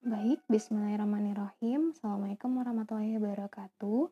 [0.00, 1.92] Baik, bismillahirrahmanirrahim.
[1.92, 4.08] Assalamualaikum warahmatullahi wabarakatuh.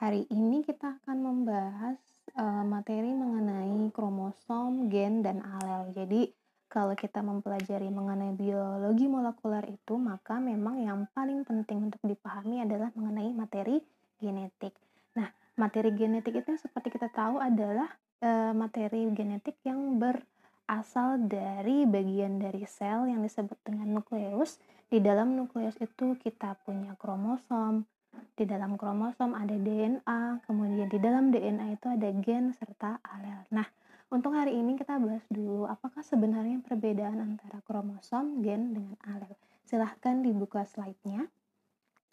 [0.00, 2.00] Hari ini kita akan membahas
[2.40, 5.92] uh, materi mengenai kromosom, gen, dan alel.
[5.92, 6.32] Jadi,
[6.72, 12.88] kalau kita mempelajari mengenai biologi molekuler itu, maka memang yang paling penting untuk dipahami adalah
[12.96, 13.76] mengenai materi
[14.16, 14.72] genetik.
[15.20, 15.28] Nah,
[15.60, 17.92] materi genetik itu seperti kita tahu adalah
[18.24, 24.56] uh, materi genetik yang berasal dari bagian dari sel yang disebut dengan nukleus
[24.90, 27.86] di dalam nukleus itu kita punya kromosom,
[28.34, 33.46] di dalam kromosom ada DNA, kemudian di dalam DNA itu ada gen serta alel.
[33.54, 33.70] Nah,
[34.10, 39.30] untuk hari ini kita bahas dulu apakah sebenarnya perbedaan antara kromosom, gen dengan alel.
[39.62, 41.30] Silahkan dibuka slide-nya.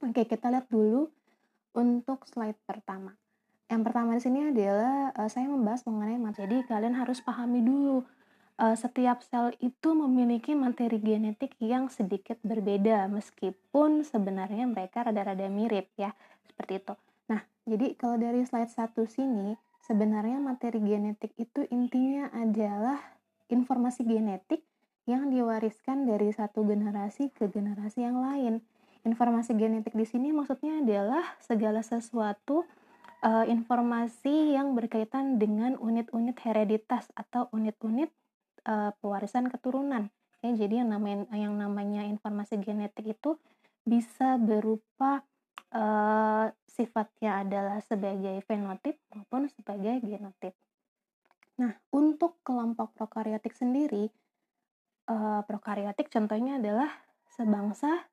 [0.05, 1.09] Oke, kita lihat dulu
[1.73, 3.17] untuk slide pertama.
[3.67, 6.61] Yang pertama di sini adalah uh, saya membahas mengenai materi.
[6.61, 8.05] Jadi kalian harus pahami dulu
[8.57, 15.89] uh, setiap sel itu memiliki materi genetik yang sedikit berbeda meskipun sebenarnya mereka rada-rada mirip
[15.95, 16.13] ya
[16.49, 16.93] seperti itu.
[17.29, 19.55] Nah, jadi kalau dari slide satu sini
[19.85, 22.99] sebenarnya materi genetik itu intinya adalah
[23.47, 24.65] informasi genetik
[25.07, 28.59] yang diwariskan dari satu generasi ke generasi yang lain.
[29.07, 32.67] Informasi genetik di sini maksudnya adalah segala sesuatu
[33.23, 38.11] uh, informasi yang berkaitan dengan unit-unit hereditas atau unit-unit
[38.67, 40.11] uh, pewarisan keturunan.
[40.43, 43.39] Ya, jadi yang namanya yang namanya informasi genetik itu
[43.87, 45.23] bisa berupa
[45.73, 50.53] uh, sifatnya adalah sebagai fenotip maupun sebagai genotip.
[51.57, 54.13] Nah, untuk kelompok prokariotik sendiri,
[55.09, 56.91] uh, prokariotik contohnya adalah
[57.33, 58.05] sebangsa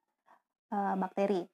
[0.72, 1.44] uh, bakteri.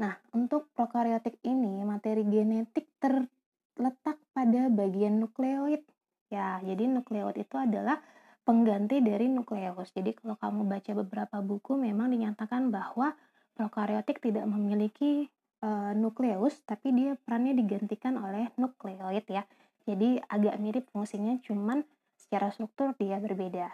[0.00, 5.84] Nah, untuk prokariotik ini materi genetik terletak pada bagian nukleoid.
[6.32, 8.00] Ya, jadi nukleoid itu adalah
[8.44, 9.90] pengganti dari nukleus.
[9.96, 13.16] Jadi kalau kamu baca beberapa buku memang dinyatakan bahwa
[13.56, 15.26] prokariotik tidak memiliki
[15.64, 19.42] e, nukleus tapi dia perannya digantikan oleh nukleoid ya.
[19.88, 21.82] Jadi agak mirip fungsinya cuman
[22.14, 23.72] secara struktur dia berbeda.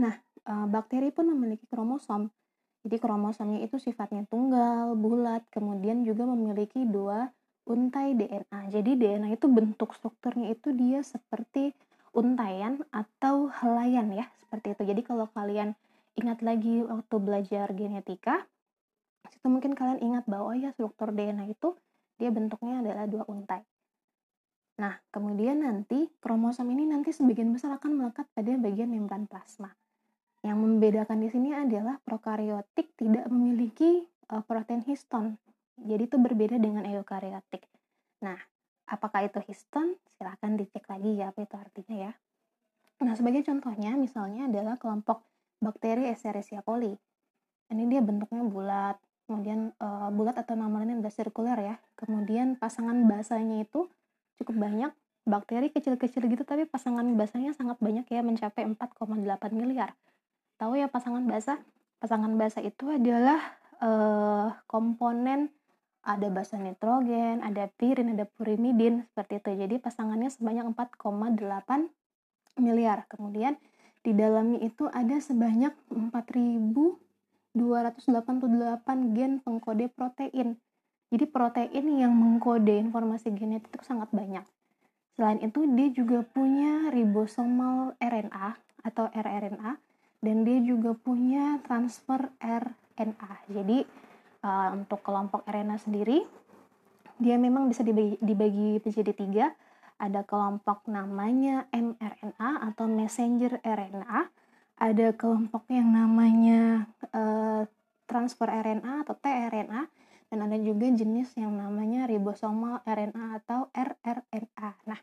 [0.00, 2.32] Nah, e, bakteri pun memiliki kromosom.
[2.84, 7.32] Jadi kromosomnya itu sifatnya tunggal, bulat, kemudian juga memiliki dua
[7.64, 8.60] untai DNA.
[8.68, 11.72] Jadi DNA itu bentuk strukturnya itu dia seperti
[12.14, 14.82] untayan atau helayan ya seperti itu.
[14.94, 15.74] Jadi kalau kalian
[16.14, 18.46] ingat lagi waktu belajar genetika
[19.34, 21.74] itu mungkin kalian ingat bahwa ya struktur DNA itu
[22.16, 23.66] dia bentuknya adalah dua untai.
[24.78, 29.74] Nah kemudian nanti kromosom ini nanti sebagian besar akan melekat pada bagian membran plasma.
[30.46, 35.34] Yang membedakan di sini adalah prokariotik tidak memiliki uh, protein histon.
[35.74, 37.66] Jadi itu berbeda dengan eukariotik
[38.24, 38.40] nah
[38.84, 39.96] Apakah itu histon?
[40.16, 42.12] Silahkan dicek lagi ya apa itu artinya ya.
[43.02, 45.24] Nah, sebagai contohnya misalnya adalah kelompok
[45.58, 46.94] bakteri Escherichia coli.
[47.72, 48.96] Ini dia bentuknya bulat,
[49.26, 51.76] kemudian uh, bulat atau namanya udah sirkuler ya.
[51.96, 53.88] Kemudian pasangan basanya itu
[54.36, 54.92] cukup banyak,
[55.24, 59.16] bakteri kecil-kecil gitu tapi pasangan basanya sangat banyak ya mencapai 4,8
[59.56, 59.96] miliar.
[60.60, 61.58] Tahu ya pasangan basa?
[61.98, 63.40] Pasangan basa itu adalah
[63.80, 65.50] uh, komponen
[66.04, 69.50] ada basa nitrogen, ada pirin, ada purimidin seperti itu.
[69.64, 71.88] Jadi pasangannya sebanyak 4,8
[72.60, 73.08] miliar.
[73.08, 73.56] Kemudian
[74.04, 77.56] di dalamnya itu ada sebanyak 4.288
[79.16, 80.60] gen pengkode protein.
[81.08, 84.44] Jadi protein yang mengkode informasi genetik itu sangat banyak.
[85.16, 89.80] Selain itu dia juga punya ribosomal RNA atau rRNA
[90.20, 92.83] dan dia juga punya transfer RNA.
[94.44, 96.20] Uh, untuk kelompok RNA sendiri
[97.16, 99.46] dia memang bisa dibagi, dibagi menjadi tiga.
[99.94, 104.28] Ada kelompok namanya mRNA atau messenger RNA
[104.74, 107.62] ada kelompok yang namanya uh,
[108.10, 109.86] transfer RNA atau tRNA
[110.34, 115.00] dan ada juga jenis yang namanya ribosomal RNA atau rRNA nah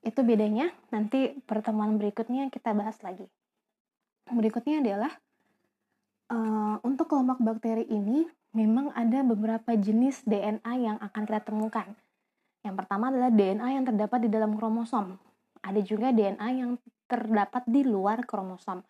[0.00, 0.72] itu bedanya.
[0.92, 3.24] Nanti pertemuan berikutnya kita bahas lagi.
[4.28, 5.12] Berikutnya adalah
[6.32, 11.86] uh, untuk kelompok bakteri ini memang ada beberapa jenis DNA yang akan kita temukan.
[12.60, 15.16] Yang pertama adalah DNA yang terdapat di dalam kromosom.
[15.60, 16.70] Ada juga DNA yang
[17.08, 18.84] terdapat di luar kromosom.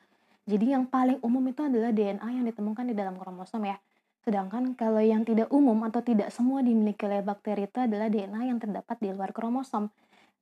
[0.49, 3.79] Jadi yang paling umum itu adalah DNA yang ditemukan di dalam kromosom ya.
[4.21, 8.59] Sedangkan kalau yang tidak umum atau tidak semua dimiliki oleh bakteri itu adalah DNA yang
[8.59, 9.89] terdapat di luar kromosom.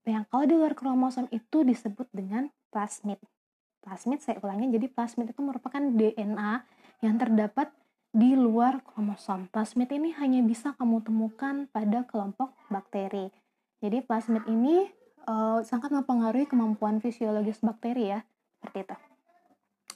[0.09, 3.21] Yang kalau di luar kromosom itu disebut dengan plasmid.
[3.85, 6.53] Plasmid saya ulangi, jadi plasmid itu merupakan DNA
[7.05, 7.71] yang terdapat
[8.19, 9.47] di luar kromosom.
[9.55, 13.31] Plasmid ini hanya bisa kamu temukan pada kelompok bakteri.
[13.79, 14.91] Jadi plasmid ini
[15.31, 18.27] uh, sangat mempengaruhi kemampuan fisiologis bakteri ya,
[18.59, 18.97] seperti itu.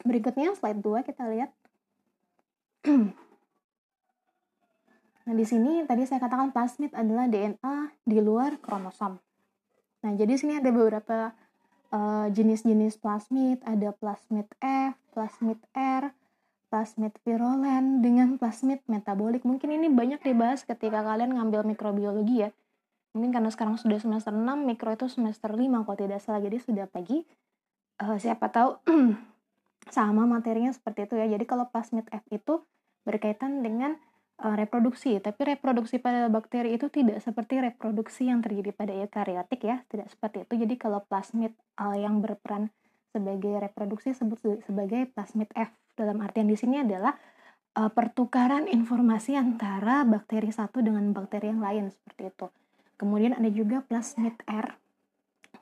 [0.07, 1.51] Berikutnya slide 2 kita lihat.
[5.27, 9.19] nah, di sini tadi saya katakan plasmid adalah DNA di luar kromosom.
[10.07, 11.35] Nah, jadi sini ada beberapa
[11.91, 16.15] uh, jenis-jenis plasmid, ada plasmid F, plasmid R,
[16.73, 19.45] plasmid virulen dengan plasmid metabolik.
[19.45, 22.51] Mungkin ini banyak dibahas ketika kalian ngambil mikrobiologi ya.
[23.13, 26.41] Mungkin karena sekarang sudah semester 6, mikro itu semester 5 kalau tidak salah.
[26.41, 27.29] Jadi sudah pagi.
[28.01, 28.81] Uh, siapa tahu
[29.97, 31.29] sama materinya seperti itu ya.
[31.29, 32.65] Jadi kalau plasmid F itu
[33.05, 34.01] berkaitan dengan
[34.41, 39.85] uh, reproduksi, tapi reproduksi pada bakteri itu tidak seperti reproduksi yang terjadi pada eukariotik ya,
[39.93, 40.65] tidak seperti itu.
[40.65, 42.73] Jadi kalau plasmid uh, yang berperan
[43.13, 45.69] sebagai reproduksi sebut sebagai plasmid F.
[45.93, 47.13] Dalam artian di sini adalah
[47.77, 52.47] uh, pertukaran informasi antara bakteri satu dengan bakteri yang lain seperti itu.
[52.97, 54.79] Kemudian ada juga plasmid R.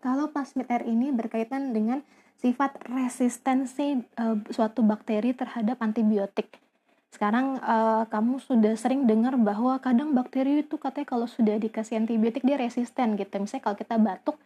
[0.00, 2.04] Kalau plasmid R ini berkaitan dengan
[2.40, 6.56] sifat resistensi uh, suatu bakteri terhadap antibiotik.
[7.10, 12.46] Sekarang uh, kamu sudah sering dengar bahwa kadang bakteri itu katanya kalau sudah dikasih antibiotik
[12.46, 13.34] dia resisten gitu.
[13.42, 14.36] Misalnya kalau kita batuk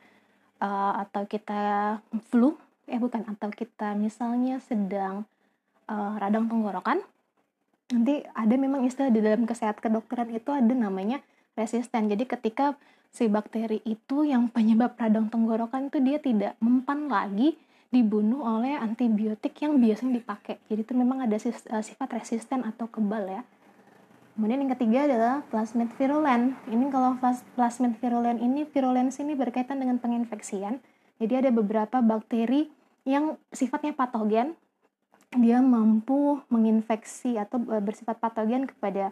[0.65, 1.63] uh, atau kita
[2.33, 2.57] flu,
[2.89, 5.29] eh bukan, atau kita misalnya sedang
[5.89, 7.03] uh, radang tenggorokan,
[7.93, 11.21] nanti ada memang istilah di dalam kesehatan kedokteran itu ada namanya
[11.55, 12.11] resisten.
[12.11, 12.75] Jadi ketika
[13.15, 17.55] si bakteri itu yang penyebab radang tenggorokan itu dia tidak mempan lagi
[17.95, 20.59] dibunuh oleh antibiotik yang biasanya dipakai.
[20.67, 23.43] Jadi itu memang ada eh, sifat resisten atau kebal ya.
[24.35, 26.59] Kemudian yang ketiga adalah plasmid virulen.
[26.67, 27.15] Ini kalau
[27.55, 30.83] plasmid virulen ini, virulens ini berkaitan dengan penginfeksian.
[31.23, 32.67] Jadi ada beberapa bakteri
[33.07, 34.59] yang sifatnya patogen,
[35.39, 39.11] dia mampu menginfeksi atau eh, bersifat patogen kepada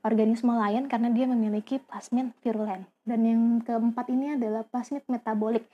[0.00, 2.88] organisme lain karena dia memiliki plasmid virulen.
[3.04, 5.64] Dan yang keempat ini adalah plasmid metabolik.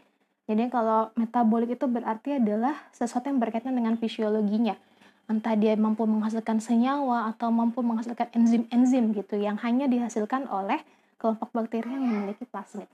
[0.46, 4.78] Jadi kalau metabolik itu berarti adalah sesuatu yang berkaitan dengan fisiologinya.
[5.26, 10.78] Entah dia mampu menghasilkan senyawa atau mampu menghasilkan enzim-enzim gitu yang hanya dihasilkan oleh
[11.18, 12.86] kelompok bakteri yang memiliki plasmid.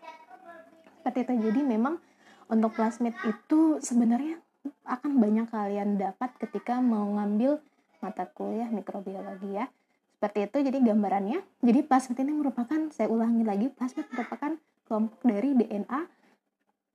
[1.00, 1.32] Seperti itu.
[1.44, 2.00] Jadi memang
[2.49, 4.40] untuk plasmid itu sebenarnya
[4.87, 7.59] akan banyak kalian dapat ketika mau ngambil
[8.03, 9.67] mata kuliah mikrobiologi ya.
[10.19, 11.43] Seperti itu jadi gambarannya.
[11.67, 14.55] Jadi plasmid ini merupakan, saya ulangi lagi, plasmid merupakan
[14.87, 16.00] kelompok dari DNA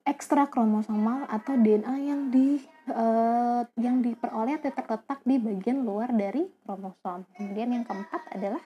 [0.08, 6.48] ekstra kromosomal atau DNA yang di uh, yang diperoleh atau terletak di bagian luar dari
[6.64, 7.28] kromosom.
[7.36, 8.64] Kemudian yang keempat adalah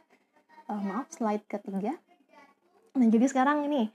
[0.69, 1.98] uh, maaf slide ketiga.
[2.94, 3.89] Nah, jadi sekarang ini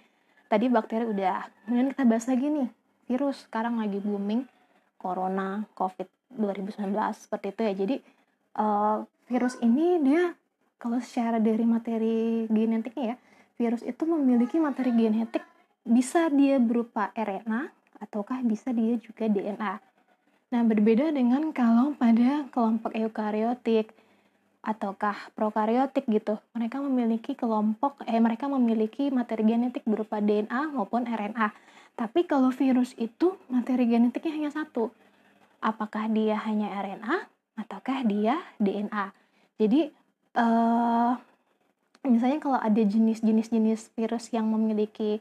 [0.50, 1.46] tadi bakteri udah.
[1.62, 2.68] Kemudian kita bahas lagi nih,
[3.06, 4.42] virus sekarang lagi booming
[4.98, 7.72] corona, covid 2019 seperti itu ya.
[7.76, 7.96] Jadi
[8.60, 10.34] uh, virus ini dia
[10.76, 13.16] kalau secara dari materi genetiknya ya,
[13.56, 15.44] virus itu memiliki materi genetik
[15.86, 17.70] bisa dia berupa RNA
[18.02, 19.74] ataukah bisa dia juga DNA.
[20.46, 23.90] Nah, berbeda dengan kalau pada kelompok eukariotik
[24.66, 26.38] ataukah prokariotik gitu.
[26.58, 31.54] Mereka memiliki kelompok eh mereka memiliki materi genetik berupa DNA maupun RNA.
[31.96, 34.92] Tapi kalau virus itu materi genetiknya hanya satu.
[35.64, 37.16] Apakah dia hanya RNA
[37.56, 39.16] ataukah dia DNA?
[39.56, 39.80] Jadi
[40.36, 41.12] eh
[42.06, 45.18] misalnya kalau ada jenis-jenis jenis virus yang memiliki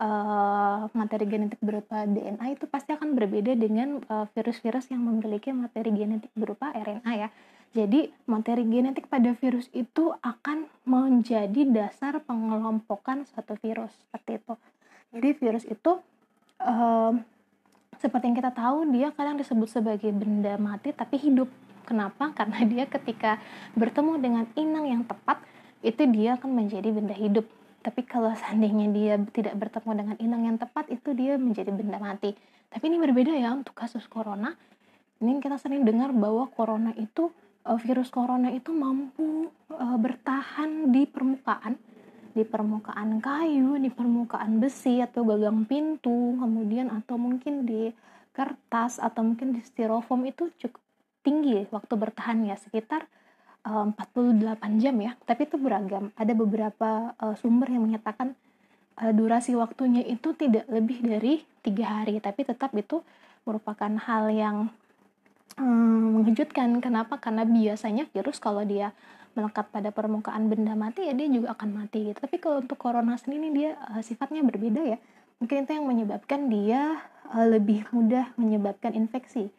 [0.00, 5.52] uh, materi genetik berupa DNA itu pasti akan berbeda dengan eh, virus-virus uh, yang memiliki
[5.54, 7.28] materi genetik berupa RNA ya.
[7.76, 14.54] Jadi materi genetik pada virus itu akan menjadi dasar pengelompokan suatu virus seperti itu.
[15.14, 15.92] Jadi virus itu
[16.62, 17.12] uh,
[17.96, 21.50] seperti yang kita tahu dia kadang disebut sebagai benda mati tapi hidup.
[21.86, 22.30] Kenapa?
[22.38, 23.38] Karena dia ketika
[23.76, 25.42] bertemu dengan inang yang tepat
[25.84, 27.46] itu dia akan menjadi benda hidup
[27.86, 32.34] tapi kalau seandainya dia tidak bertemu dengan inang yang tepat itu dia menjadi benda mati
[32.66, 34.58] tapi ini berbeda ya untuk kasus corona
[35.22, 37.30] ini kita sering dengar bahwa corona itu
[37.62, 41.78] eh, virus corona itu mampu uh, bertahan di permukaan
[42.36, 47.88] di permukaan kayu, di permukaan besi atau gagang pintu, kemudian atau mungkin di
[48.36, 50.84] kertas atau mungkin di styrofoam itu cukup
[51.24, 53.08] tinggi waktu bertahannya sekitar
[53.64, 56.12] 48 eh, jam ya, tapi itu beragam.
[56.14, 58.36] Ada beberapa uh, sumber yang menyatakan
[59.00, 63.00] uh, durasi waktunya itu tidak lebih dari tiga hari, tapi tetap itu
[63.48, 64.56] merupakan hal yang
[65.56, 66.84] mengejutkan.
[66.84, 67.16] Kenapa?
[67.16, 68.92] Karena biasanya virus kalau dia
[69.36, 72.18] melekat pada permukaan benda mati ya dia juga akan mati gitu.
[72.18, 74.98] Tapi kalau untuk corona sendiri dia uh, sifatnya berbeda ya.
[75.36, 77.04] Mungkin itu yang menyebabkan dia
[77.36, 79.52] uh, lebih mudah menyebabkan infeksi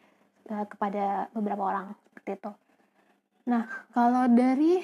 [0.50, 2.52] uh, kepada beberapa orang seperti itu.
[3.48, 4.82] Nah, kalau dari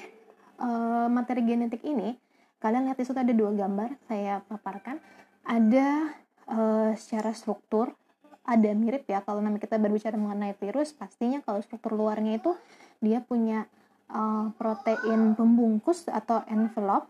[0.57, 2.15] uh, materi genetik ini,
[2.63, 4.97] kalian lihat di situ ada dua gambar saya paparkan.
[5.45, 6.15] Ada
[6.49, 7.93] uh, secara struktur,
[8.41, 9.21] ada mirip ya.
[9.21, 12.57] Kalau namanya kita berbicara mengenai virus, pastinya kalau struktur luarnya itu
[13.03, 13.69] dia punya
[14.11, 17.09] uh, protein pembungkus atau envelope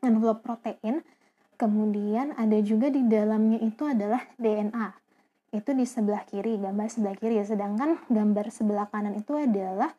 [0.00, 1.04] envelope protein.
[1.60, 4.96] Kemudian ada juga di dalamnya itu adalah DNA
[5.50, 7.42] itu di sebelah kiri gambar sebelah kiri.
[7.44, 9.92] Sedangkan gambar sebelah kanan itu adalah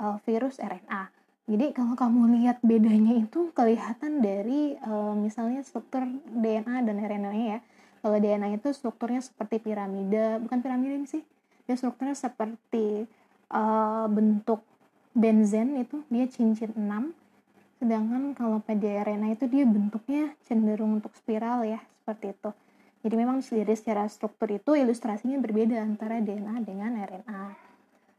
[0.00, 6.86] uh, virus RNA jadi kalau kamu lihat bedanya itu kelihatan dari uh, misalnya struktur DNA
[6.86, 7.58] dan RNA ya.
[8.02, 10.38] Kalau DNA itu strukturnya seperti piramida.
[10.38, 11.22] Bukan piramida sih.
[11.66, 13.10] Dia strukturnya seperti
[13.50, 14.62] uh, bentuk
[15.12, 17.12] benzen itu dia cincin 6
[17.82, 22.50] sedangkan kalau pada RNA itu dia bentuknya cenderung untuk spiral ya seperti itu.
[23.02, 27.42] Jadi memang dari secara struktur itu ilustrasinya berbeda antara DNA dengan RNA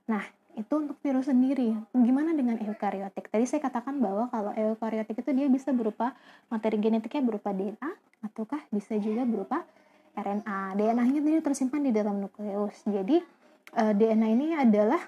[0.04, 0.24] nah
[0.54, 1.74] itu untuk virus sendiri.
[1.96, 3.32] Gimana dengan eukariotik?
[3.32, 6.14] Tadi saya katakan bahwa kalau eukariotik itu dia bisa berupa
[6.52, 7.90] materi genetiknya berupa DNA
[8.22, 9.66] ataukah bisa juga berupa
[10.14, 12.86] RNA DNA-nya tersimpan di dalam nukleus.
[12.86, 13.18] Jadi
[13.80, 15.02] eh, DNA ini adalah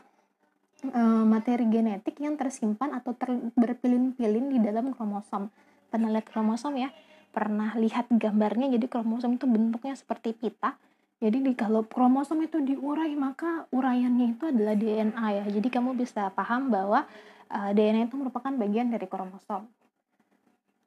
[0.83, 5.47] uh, materi genetik yang tersimpan atau ter, berpilin-pilin di dalam kromosom.
[5.87, 6.91] Pernah lihat kromosom ya?
[7.31, 10.75] Pernah lihat gambarnya jadi kromosom itu bentuknya seperti pita.
[11.23, 15.45] Jadi di, kalau kromosom itu diurai maka uraiannya itu adalah DNA ya.
[15.47, 17.07] Jadi kamu bisa paham bahwa
[17.49, 19.63] uh, eh, DNA itu merupakan bagian dari kromosom.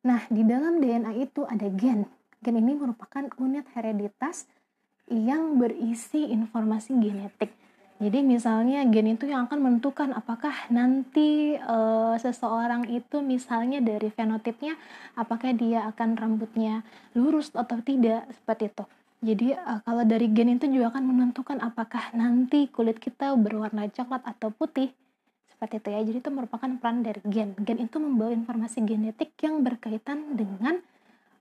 [0.05, 2.07] Nah, di dalam DNA itu ada gen.
[2.39, 4.47] Gen ini merupakan unit hereditas
[5.09, 7.51] yang berisi informasi genetik.
[7.99, 14.79] Jadi misalnya gen itu yang akan menentukan apakah nanti uh, seseorang itu misalnya dari fenotipnya
[15.19, 16.87] apakah dia akan rambutnya
[17.19, 18.85] lurus atau tidak seperti itu.
[19.19, 24.23] Jadi uh, kalau dari gen itu juga akan menentukan apakah nanti kulit kita berwarna coklat
[24.23, 24.95] atau putih
[25.51, 26.01] seperti itu ya.
[26.07, 27.59] Jadi itu merupakan peran dari gen.
[27.59, 30.79] Gen itu membawa informasi genetik yang berkaitan dengan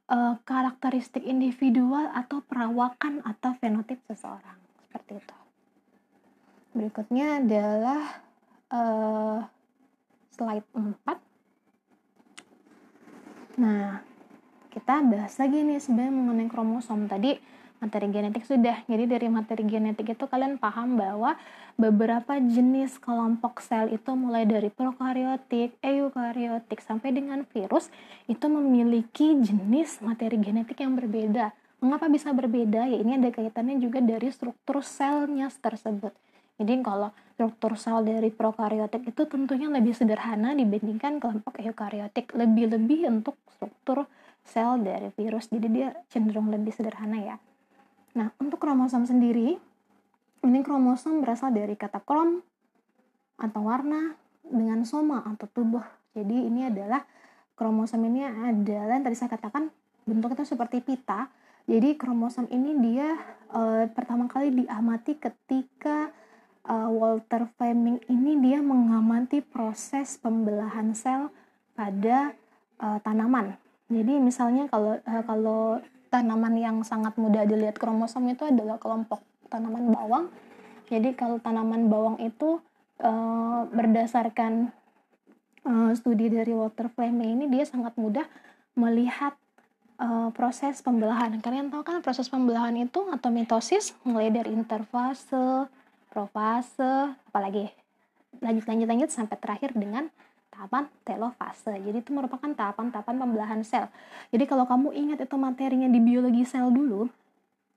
[0.10, 4.58] uh, karakteristik individual atau perawakan atau fenotip seseorang
[4.90, 5.47] seperti itu
[6.76, 8.02] berikutnya adalah
[8.72, 9.40] uh,
[10.34, 10.98] slide 4
[13.58, 14.06] nah
[14.78, 17.34] kita bahas lagi nih sebenarnya mengenai kromosom tadi.
[17.82, 18.86] Materi genetik sudah.
[18.86, 21.34] Jadi dari materi genetik itu kalian paham bahwa
[21.82, 27.90] beberapa jenis kelompok sel itu mulai dari prokariotik, eukariotik sampai dengan virus
[28.30, 31.58] itu memiliki jenis materi genetik yang berbeda.
[31.82, 32.86] Mengapa bisa berbeda?
[32.86, 36.14] Ya ini ada kaitannya juga dari struktur selnya tersebut
[36.58, 43.38] jadi kalau struktur sel dari prokariotik itu tentunya lebih sederhana dibandingkan kelompok eukariotik, lebih-lebih untuk
[43.54, 44.10] struktur
[44.42, 45.54] sel dari virus.
[45.54, 47.38] Jadi dia cenderung lebih sederhana ya.
[48.18, 49.54] Nah, untuk kromosom sendiri,
[50.42, 52.42] ini kromosom berasal dari kata krom
[53.38, 55.86] atau warna dengan soma atau tubuh.
[56.18, 57.06] Jadi ini adalah
[57.54, 59.70] kromosom ini adalah yang tadi saya katakan
[60.10, 61.30] bentuknya seperti pita.
[61.70, 63.14] Jadi kromosom ini dia
[63.54, 66.10] e, pertama kali diamati ketika
[66.68, 71.32] uh, Walter Fleming ini dia mengamati proses pembelahan sel
[71.74, 72.36] pada
[72.84, 73.56] uh, tanaman.
[73.88, 75.80] Jadi misalnya kalau uh, kalau
[76.12, 80.26] tanaman yang sangat mudah dilihat kromosom itu adalah kelompok tanaman bawang.
[80.88, 82.60] Jadi kalau tanaman bawang itu
[83.04, 84.72] uh, berdasarkan
[85.68, 88.24] uh, studi dari Walter Fleming ini dia sangat mudah
[88.78, 89.36] melihat
[90.00, 91.36] uh, proses pembelahan.
[91.44, 95.68] Kalian tahu kan proses pembelahan itu atau mitosis mulai dari interfase,
[96.18, 97.70] profase apalagi
[98.42, 100.10] lanjut lanjut lanjut sampai terakhir dengan
[100.50, 101.78] tahapan telofase.
[101.78, 103.86] Jadi itu merupakan tahapan-tahapan pembelahan sel.
[104.34, 107.06] Jadi kalau kamu ingat itu materinya di biologi sel dulu,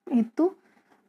[0.09, 0.57] itu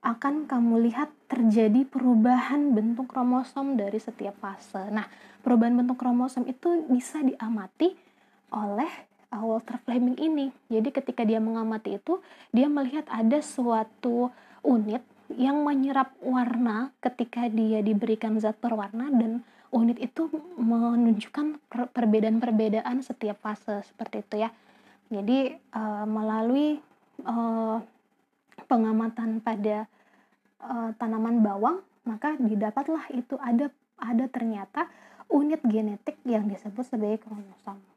[0.03, 4.91] akan kamu lihat terjadi perubahan bentuk kromosom dari setiap fase.
[4.91, 5.07] Nah,
[5.45, 7.95] perubahan bentuk kromosom itu bisa diamati
[8.51, 8.91] oleh
[9.31, 10.51] uh, Walter Fleming ini.
[10.67, 12.19] Jadi ketika dia mengamati itu,
[12.51, 14.33] dia melihat ada suatu
[14.65, 15.05] unit
[15.37, 20.27] yang menyerap warna ketika dia diberikan zat berwarna dan unit itu
[20.59, 21.59] menunjukkan
[21.95, 24.49] perbedaan-perbedaan setiap fase seperti itu ya.
[25.11, 26.79] Jadi uh, melalui
[27.27, 27.79] uh,
[28.67, 29.87] pengamatan pada
[30.63, 33.69] uh, tanaman bawang maka didapatlah itu ada
[34.01, 34.89] ada ternyata
[35.29, 37.90] unit genetik yang disebut sebagai kromosom.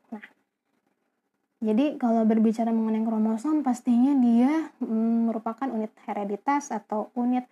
[1.64, 7.48] Jadi kalau berbicara mengenai kromosom pastinya dia mm, merupakan unit hereditas atau unit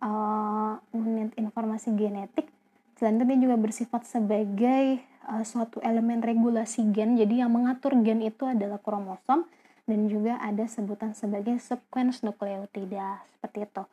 [0.00, 2.48] uh, unit informasi genetik.
[2.96, 7.20] Selain itu dia juga bersifat sebagai uh, suatu elemen regulasi gen.
[7.20, 9.44] Jadi yang mengatur gen itu adalah kromosom
[9.84, 13.84] dan juga ada sebutan sebagai sequence nukleotida seperti itu.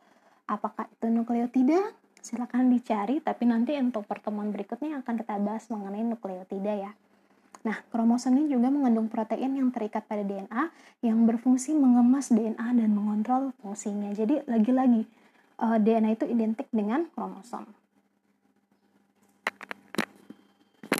[0.48, 1.92] Apakah itu nukleotida?
[2.24, 6.92] Silakan dicari, tapi nanti untuk pertemuan berikutnya akan kita bahas mengenai nukleotida ya.
[7.66, 10.64] Nah, kromosom ini juga mengandung protein yang terikat pada DNA
[11.02, 14.14] yang berfungsi mengemas DNA dan mengontrol fungsinya.
[14.14, 15.08] Jadi, lagi-lagi
[15.62, 17.66] eh, DNA itu identik dengan kromosom.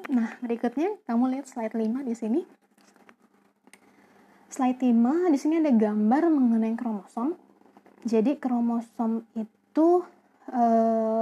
[0.08, 2.42] Nah, berikutnya kamu lihat slide 5 di sini.
[4.48, 7.36] Slide 5 di sini ada gambar mengenai kromosom.
[8.08, 9.90] Jadi kromosom itu
[10.48, 10.64] e,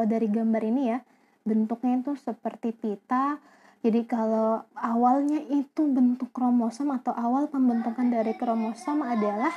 [0.05, 1.01] dari gambar ini ya,
[1.41, 3.41] bentuknya itu seperti pita.
[3.85, 9.53] Jadi kalau awalnya itu bentuk kromosom atau awal pembentukan dari kromosom adalah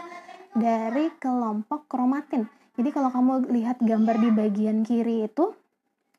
[0.52, 2.44] dari kelompok kromatin.
[2.76, 5.56] Jadi kalau kamu lihat gambar di bagian kiri itu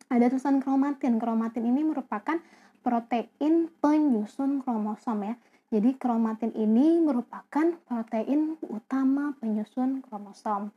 [0.09, 1.21] ada tulisan kromatin.
[1.21, 2.41] Kromatin ini merupakan
[2.81, 5.37] protein penyusun kromosom ya.
[5.69, 10.73] Jadi kromatin ini merupakan protein utama penyusun kromosom.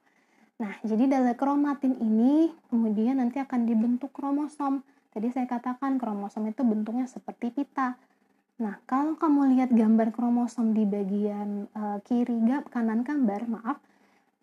[0.61, 4.85] Nah, jadi dari kromatin ini kemudian nanti akan dibentuk kromosom.
[5.13, 8.01] Tadi saya katakan kromosom itu bentuknya seperti pita.
[8.65, 12.41] Nah, kalau kamu lihat gambar kromosom di bagian uh, kiri
[12.73, 13.79] kanan gambar, maaf,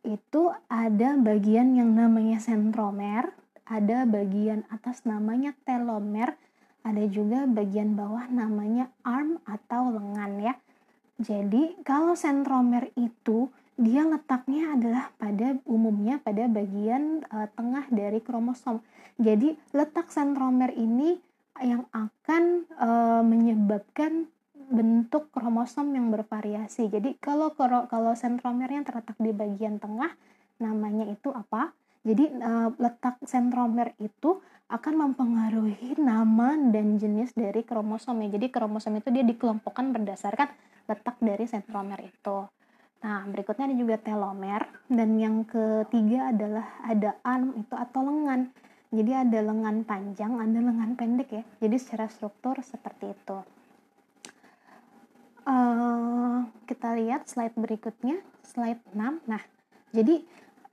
[0.05, 3.33] itu ada bagian yang namanya sentromer,
[3.65, 6.37] ada bagian atas namanya telomer,
[6.85, 10.53] ada juga bagian bawah namanya arm atau lengan ya.
[11.19, 18.83] Jadi kalau sentromer itu dia letaknya adalah pada umumnya pada bagian uh, tengah dari kromosom.
[19.15, 21.15] Jadi letak sentromer ini
[21.63, 24.27] yang akan uh, menyebabkan
[24.69, 26.91] bentuk kromosom yang bervariasi.
[26.91, 30.11] Jadi kalau kalau sentromernya terletak di bagian tengah
[30.59, 31.71] namanya itu apa?
[32.03, 38.35] Jadi uh, letak sentromer itu akan mempengaruhi nama dan jenis dari kromosom ya.
[38.35, 40.51] Jadi kromosom itu dia dikelompokkan berdasarkan
[40.85, 42.58] letak dari sentromer itu.
[42.99, 48.51] Nah, berikutnya ada juga telomer dan yang ketiga adalah ada arm itu atau lengan.
[48.91, 51.43] Jadi ada lengan panjang, ada lengan pendek ya.
[51.63, 53.37] Jadi secara struktur seperti itu.
[55.47, 59.23] Uh, kita lihat slide berikutnya, slide 6.
[59.25, 59.41] Nah,
[59.95, 60.19] jadi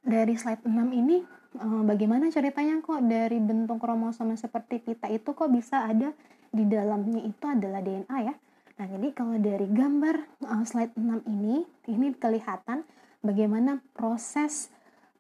[0.03, 1.23] dari slide 6 ini
[1.63, 6.11] uh, bagaimana ceritanya kok dari bentuk kromosom seperti pita itu kok bisa ada
[6.51, 8.35] di dalamnya itu adalah DNA ya.
[8.77, 12.85] Nah, jadi kalau dari gambar uh, slide 6 ini, ini kelihatan
[13.25, 14.69] bagaimana proses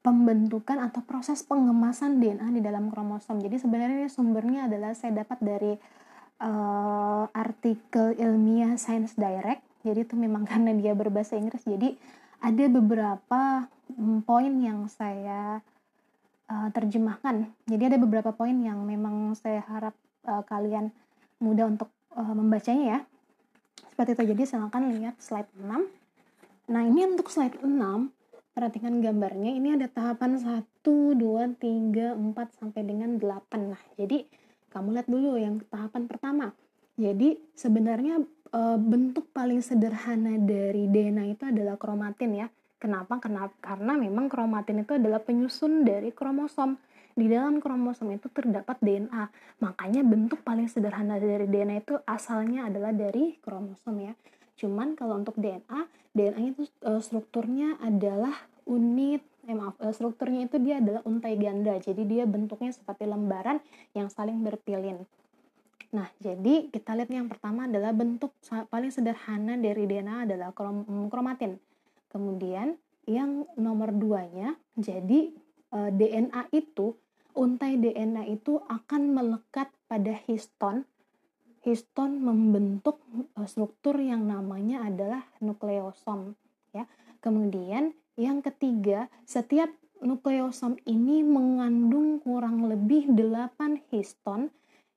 [0.04, 3.42] pembentukan atau proses pengemasan DNA di dalam kromosom.
[3.42, 5.72] Jadi sebenarnya sumbernya adalah saya dapat dari
[6.38, 9.64] uh, artikel ilmiah Science Direct.
[9.82, 11.64] Jadi itu memang karena dia berbahasa Inggris.
[11.64, 11.96] Jadi
[12.38, 13.66] ada beberapa
[13.96, 15.64] um, poin yang saya
[16.46, 17.50] uh, terjemahkan.
[17.66, 19.96] Jadi ada beberapa poin yang memang saya harap
[20.28, 20.94] uh, kalian
[21.42, 23.00] mudah untuk uh, membacanya ya.
[23.76, 24.24] Seperti itu.
[24.36, 25.88] Jadi silakan lihat slide 6.
[26.66, 28.12] Nah, ini untuk slide 6
[28.56, 33.76] perhatikan gambarnya ini ada tahapan 1, 2, 3, 4 sampai dengan 8.
[33.76, 34.24] Nah, jadi
[34.72, 36.56] kamu lihat dulu yang tahapan pertama.
[36.96, 42.48] Jadi sebenarnya e, bentuk paling sederhana dari DNA itu adalah kromatin ya.
[42.80, 43.20] Kenapa?
[43.20, 43.52] Kenapa?
[43.60, 46.80] Karena memang kromatin itu adalah penyusun dari kromosom.
[47.16, 49.32] Di dalam kromosom itu terdapat DNA.
[49.64, 54.12] Makanya bentuk paling sederhana dari DNA itu asalnya adalah dari kromosom ya.
[54.60, 55.80] Cuman kalau untuk DNA,
[56.12, 58.36] DNA itu uh, strukturnya adalah
[58.68, 61.72] unit eh maaf uh, strukturnya itu dia adalah untai ganda.
[61.80, 63.64] Jadi dia bentuknya seperti lembaran
[63.96, 65.08] yang saling berpilin.
[65.94, 68.34] Nah, jadi kita lihat yang pertama adalah bentuk
[68.68, 71.56] paling sederhana dari DNA adalah krom kromatin.
[72.10, 72.76] Kemudian
[73.06, 75.30] yang nomor duanya, jadi
[75.70, 76.98] e, DNA itu,
[77.36, 80.88] untai DNA itu akan melekat pada histon.
[81.60, 82.98] Histon membentuk
[83.36, 86.34] e, struktur yang namanya adalah nukleosom.
[86.72, 86.88] Ya.
[87.20, 89.68] Kemudian yang ketiga, setiap
[90.00, 94.48] nukleosom ini mengandung kurang lebih 8 histon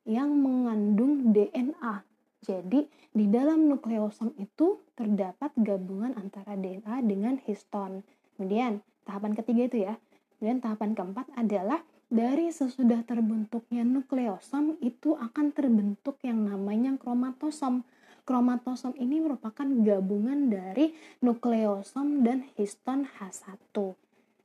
[0.08, 2.08] yang mengandung DNA.
[2.40, 8.08] Jadi, di dalam nukleosom itu terdapat gabungan antara DNA dengan histon.
[8.40, 9.94] Kemudian, tahapan ketiga itu ya.
[10.40, 17.86] Kemudian tahapan keempat adalah dari sesudah terbentuknya nukleosom itu akan terbentuk yang namanya kromatosom.
[18.26, 23.74] Kromatosom ini merupakan gabungan dari nukleosom dan histon H1.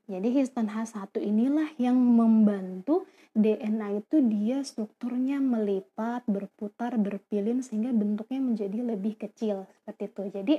[0.05, 8.45] Jadi histon H1 inilah yang membantu DNA itu dia strukturnya melipat, berputar, berpilin sehingga bentuknya
[8.45, 10.23] menjadi lebih kecil seperti itu.
[10.29, 10.55] Jadi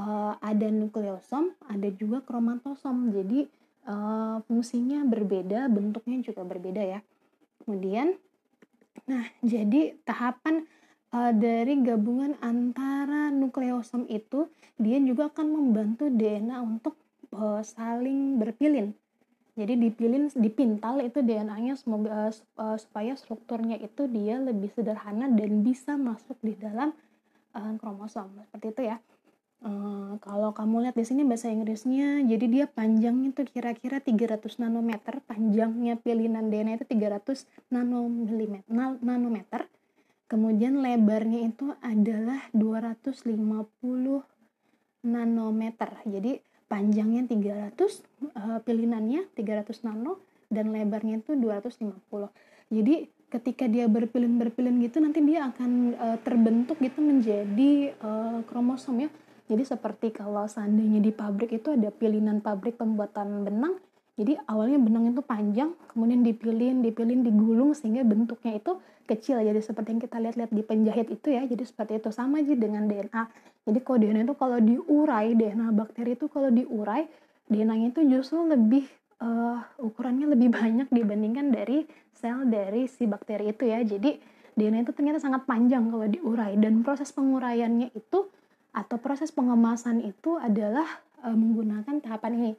[0.00, 3.12] uh, ada nukleosom, ada juga kromatosom.
[3.12, 3.46] Jadi
[3.86, 7.00] uh, fungsinya berbeda, bentuknya juga berbeda ya.
[7.62, 8.18] Kemudian,
[9.06, 10.66] nah jadi tahapan
[11.14, 16.94] uh, dari gabungan antara nukleosom itu dia juga akan membantu DNA untuk
[17.34, 18.94] uh, saling berpilin.
[19.52, 22.32] Jadi dipilin dipintal itu DNA-nya uh,
[22.80, 26.96] supaya strukturnya itu dia lebih sederhana dan bisa masuk di dalam
[27.52, 28.32] kromosom.
[28.48, 28.96] Seperti itu ya
[29.62, 35.22] uh, kalau kamu lihat di sini bahasa Inggrisnya jadi dia panjangnya itu kira-kira 300 nanometer
[35.24, 38.66] panjangnya pilihan DNA itu 300 nanomilimeter
[39.00, 39.70] nanometer.
[40.26, 43.20] Kemudian lebarnya itu adalah 250
[45.04, 45.90] nanometer.
[46.08, 46.40] Jadi
[46.72, 47.76] panjangnya 300
[48.32, 51.92] uh, pilinannya 300 nano dan lebarnya itu 250
[52.72, 59.10] jadi ketika dia berpilin-berpilin gitu nanti dia akan uh, terbentuk gitu menjadi uh, kromosom ya
[59.52, 63.76] jadi seperti kalau seandainya di pabrik itu ada pilinan pabrik pembuatan benang
[64.16, 68.76] jadi awalnya benang itu panjang kemudian dipilin dipilin digulung sehingga bentuknya itu
[69.08, 69.40] kecil.
[69.40, 72.12] Jadi seperti yang kita lihat-lihat di penjahit itu ya jadi seperti itu.
[72.12, 73.22] Sama aja dengan DNA
[73.62, 77.06] jadi kalau DNA itu kalau diurai DNA bakteri itu kalau diurai
[77.46, 78.90] DNA-nya itu justru lebih
[79.22, 83.78] uh, ukurannya lebih banyak dibandingkan dari sel dari si bakteri itu ya.
[83.86, 84.18] Jadi
[84.52, 86.58] DNA itu ternyata sangat panjang kalau diurai.
[86.58, 88.26] Dan proses penguraiannya itu
[88.72, 90.88] atau proses pengemasan itu adalah
[91.24, 92.52] uh, menggunakan tahapan ini.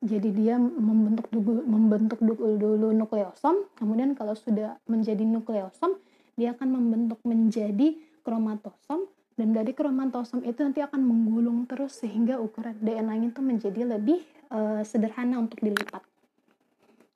[0.00, 5.92] Jadi dia membentuk dulu, membentuk dulu, dulu nukleosom, kemudian kalau sudah menjadi nukleosom,
[6.40, 9.04] dia akan membentuk menjadi kromatosom
[9.36, 14.20] dan dari kromatosom itu nanti akan menggulung terus sehingga ukuran DNA-nya itu menjadi lebih
[14.52, 16.04] uh, sederhana untuk dilipat.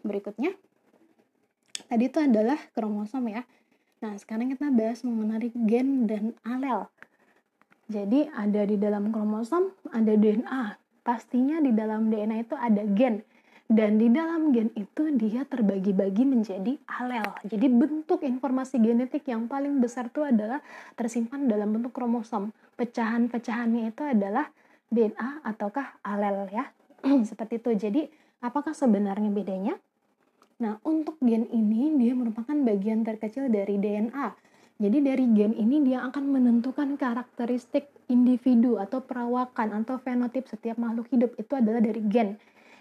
[0.05, 0.53] Berikutnya
[1.89, 3.45] tadi itu adalah kromosom ya.
[4.05, 6.89] Nah sekarang kita bahas mengenai gen dan alel
[7.91, 10.65] jadi ada di dalam kromosom ada DNA
[11.05, 13.21] pastinya di dalam DNA itu ada gen
[13.65, 17.25] dan di dalam gen itu dia terbagi-bagi menjadi alel.
[17.49, 20.61] Jadi bentuk informasi genetik yang paling besar itu adalah
[21.01, 22.53] tersimpan dalam bentuk kromosom.
[22.77, 24.53] Pecahan-pecahannya itu adalah
[24.93, 26.69] DNA ataukah alel ya.
[27.31, 27.71] Seperti itu.
[27.89, 28.01] Jadi
[28.45, 29.81] apakah sebenarnya bedanya?
[30.61, 34.44] Nah, untuk gen ini dia merupakan bagian terkecil dari DNA.
[34.75, 41.07] Jadi dari gen ini dia akan menentukan karakteristik individu atau perawakan atau fenotip setiap makhluk
[41.15, 42.35] hidup itu adalah dari gen.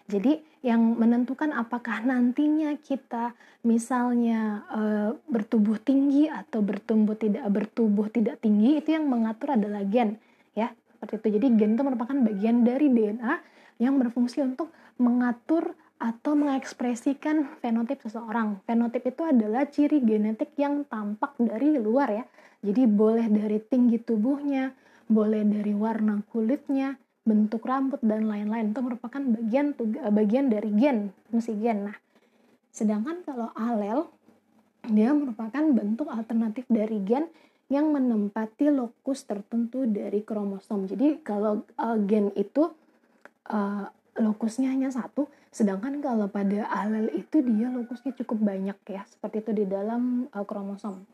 [0.03, 3.31] Jadi yang menentukan apakah nantinya kita
[3.63, 4.81] misalnya e,
[5.31, 10.19] bertubuh tinggi atau bertumbuh tidak bertubuh tidak tinggi itu yang mengatur adalah gen
[10.57, 11.27] ya seperti itu.
[11.39, 13.33] Jadi gen itu merupakan bagian dari DNA
[13.79, 15.71] yang berfungsi untuk mengatur
[16.03, 18.59] atau mengekspresikan fenotip seseorang.
[18.67, 22.25] Fenotip itu adalah ciri genetik yang tampak dari luar ya.
[22.59, 24.75] Jadi boleh dari tinggi tubuhnya,
[25.07, 28.75] boleh dari warna kulitnya, bentuk rambut dan lain-lain.
[28.75, 29.79] Itu merupakan bagian
[30.11, 31.87] bagian dari gen, fungsi gen.
[31.87, 31.97] Nah,
[32.75, 34.11] sedangkan kalau alel
[34.91, 37.31] dia merupakan bentuk alternatif dari gen
[37.71, 40.83] yang menempati lokus tertentu dari kromosom.
[40.83, 42.67] Jadi kalau uh, gen itu
[43.47, 43.87] uh,
[44.19, 49.51] lokusnya hanya satu, sedangkan kalau pada alel itu dia lokusnya cukup banyak ya, seperti itu
[49.53, 51.05] di dalam uh, kromosom.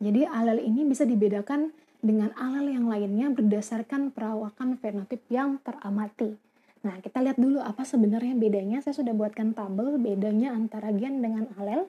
[0.00, 6.36] Jadi alel ini bisa dibedakan dengan alel yang lainnya berdasarkan perawakan fenotip yang teramati.
[6.80, 8.80] Nah, kita lihat dulu apa sebenarnya bedanya.
[8.80, 11.84] Saya sudah buatkan tabel bedanya antara gen dengan alel.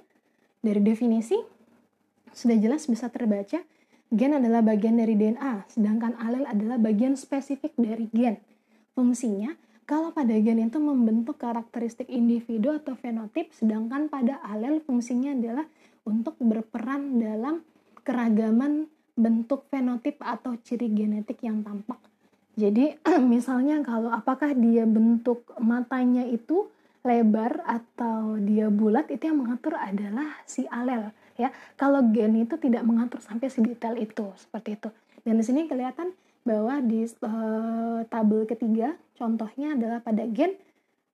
[0.59, 1.39] Dari definisi,
[2.35, 3.63] sudah jelas bisa terbaca,
[4.11, 8.37] gen adalah bagian dari DNA, sedangkan alel adalah bagian spesifik dari gen.
[8.91, 9.55] Fungsinya
[9.91, 15.67] kalau pada gen itu membentuk karakteristik individu atau fenotip, sedangkan pada alel fungsinya adalah
[16.07, 17.59] untuk berperan dalam
[18.07, 18.87] keragaman
[19.19, 21.99] bentuk fenotip atau ciri genetik yang tampak.
[22.55, 22.95] Jadi
[23.35, 26.71] misalnya kalau apakah dia bentuk matanya itu
[27.03, 31.51] lebar atau dia bulat itu yang mengatur adalah si alel ya.
[31.75, 34.89] Kalau gen itu tidak mengatur sampai sedetail itu seperti itu.
[35.27, 40.57] Dan di sini kelihatan bahwa di uh, tabel ketiga contohnya adalah pada gen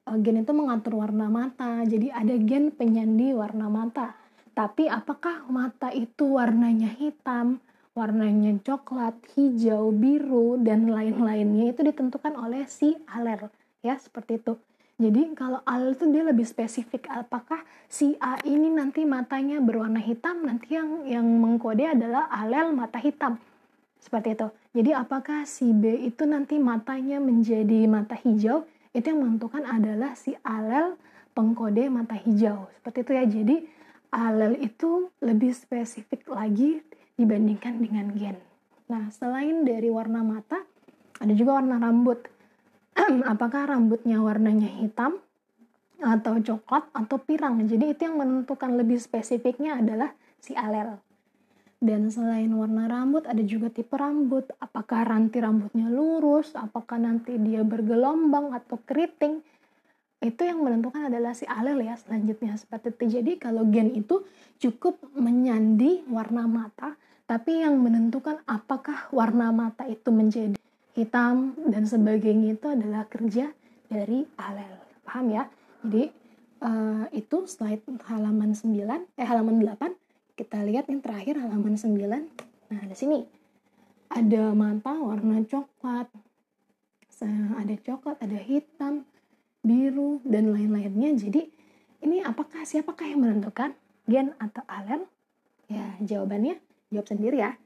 [0.08, 1.84] uh, gen itu mengatur warna mata.
[1.84, 4.16] Jadi ada gen penyandi warna mata.
[4.56, 7.62] Tapi apakah mata itu warnanya hitam
[7.98, 13.50] warnanya coklat hijau biru dan lain-lainnya itu ditentukan oleh si alel
[13.82, 14.54] ya seperti itu.
[15.02, 17.10] Jadi kalau alel itu dia lebih spesifik.
[17.10, 23.02] Apakah si A ini nanti matanya berwarna hitam nanti yang yang mengkode adalah alel mata
[23.02, 23.42] hitam
[24.08, 24.48] seperti itu.
[24.72, 28.64] Jadi apakah si B itu nanti matanya menjadi mata hijau?
[28.96, 30.96] Itu yang menentukan adalah si alel
[31.36, 32.72] pengkode mata hijau.
[32.80, 33.24] Seperti itu ya.
[33.28, 33.56] Jadi
[34.16, 36.80] alel itu lebih spesifik lagi
[37.20, 38.40] dibandingkan dengan gen.
[38.88, 40.64] Nah, selain dari warna mata,
[41.20, 42.24] ada juga warna rambut.
[43.32, 45.20] apakah rambutnya warnanya hitam
[46.00, 47.60] atau coklat atau pirang?
[47.68, 50.96] Jadi itu yang menentukan lebih spesifiknya adalah si alel.
[51.78, 54.50] Dan selain warna rambut, ada juga tipe rambut.
[54.58, 59.46] Apakah ranti rambutnya lurus, apakah nanti dia bergelombang atau keriting.
[60.18, 63.22] Itu yang menentukan adalah si alel ya selanjutnya seperti itu.
[63.22, 64.26] Jadi kalau gen itu
[64.58, 66.98] cukup menyandi warna mata,
[67.30, 70.58] tapi yang menentukan apakah warna mata itu menjadi
[70.98, 73.54] hitam dan sebagainya itu adalah kerja
[73.86, 74.82] dari alel.
[75.06, 75.46] Paham ya?
[75.86, 76.10] Jadi
[76.66, 78.74] uh, itu slide halaman 9,
[79.22, 80.07] eh halaman 8
[80.38, 81.98] kita lihat yang terakhir halaman 9.
[82.70, 83.26] Nah, di sini
[84.14, 86.08] ada mata warna coklat,
[87.58, 89.04] ada coklat, ada hitam,
[89.66, 91.18] biru, dan lain-lainnya.
[91.18, 91.50] Jadi,
[92.06, 93.74] ini apakah siapakah yang menentukan
[94.06, 95.10] gen atau alel?
[95.68, 96.62] Ya, jawabannya
[96.94, 97.58] jawab sendiri ya.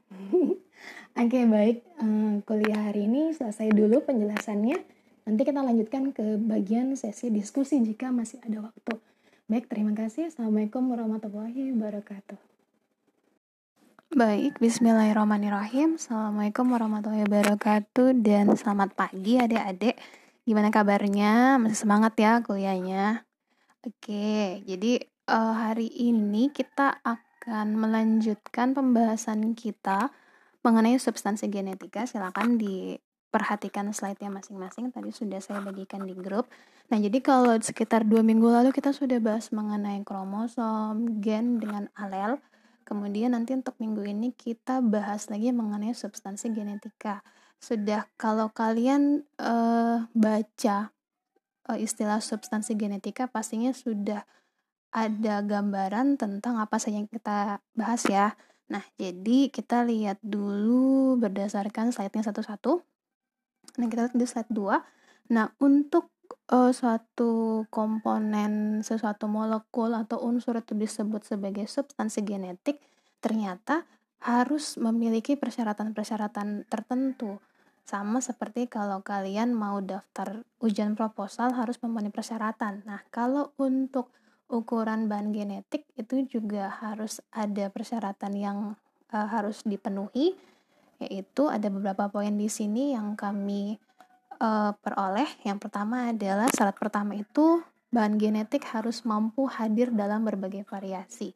[1.22, 1.84] Oke, baik.
[2.00, 4.80] Uh, kuliah hari ini selesai dulu penjelasannya.
[5.22, 8.98] Nanti kita lanjutkan ke bagian sesi diskusi jika masih ada waktu.
[9.46, 10.32] Baik, terima kasih.
[10.32, 12.51] Assalamualaikum warahmatullahi wabarakatuh.
[14.12, 15.96] Baik, bismillahirrahmanirrahim.
[15.96, 19.96] Assalamualaikum warahmatullahi wabarakatuh dan selamat pagi adik-adik.
[20.44, 21.56] Gimana kabarnya?
[21.56, 23.24] Masih semangat ya kuliahnya?
[23.80, 25.00] Oke, jadi
[25.32, 30.12] uh, hari ini kita akan melanjutkan pembahasan kita
[30.60, 32.04] mengenai substansi genetika.
[32.04, 33.00] Silakan di
[33.32, 34.92] perhatikan slide-nya masing-masing.
[34.92, 36.52] Tadi sudah saya bagikan di grup.
[36.92, 42.36] Nah, jadi kalau sekitar dua minggu lalu kita sudah bahas mengenai kromosom, gen dengan alel.
[42.84, 47.24] Kemudian nanti untuk minggu ini kita bahas lagi mengenai substansi genetika.
[47.62, 50.90] Sudah kalau kalian uh, baca
[51.70, 54.26] uh, istilah substansi genetika pastinya sudah
[54.92, 58.36] ada gambaran tentang apa saja yang kita bahas ya.
[58.68, 62.84] Nah, jadi kita lihat dulu berdasarkan slide-nya satu-satu.
[63.80, 65.32] Nah, kita lihat di slide 2.
[65.32, 66.11] Nah, untuk
[66.52, 72.78] uh, suatu komponen, sesuatu molekul atau unsur itu disebut sebagai substansi genetik,
[73.24, 73.88] ternyata
[74.22, 77.40] harus memiliki persyaratan-persyaratan tertentu.
[77.82, 82.86] Sama seperti kalau kalian mau daftar ujian proposal harus memenuhi persyaratan.
[82.86, 84.14] Nah, kalau untuk
[84.46, 88.58] ukuran bahan genetik itu juga harus ada persyaratan yang
[89.10, 90.36] uh, harus dipenuhi
[91.02, 93.82] yaitu ada beberapa poin di sini yang kami
[94.42, 95.30] uh, peroleh.
[95.46, 97.62] Yang pertama adalah syarat pertama itu
[97.94, 101.32] bahan genetik harus mampu hadir dalam berbagai variasi.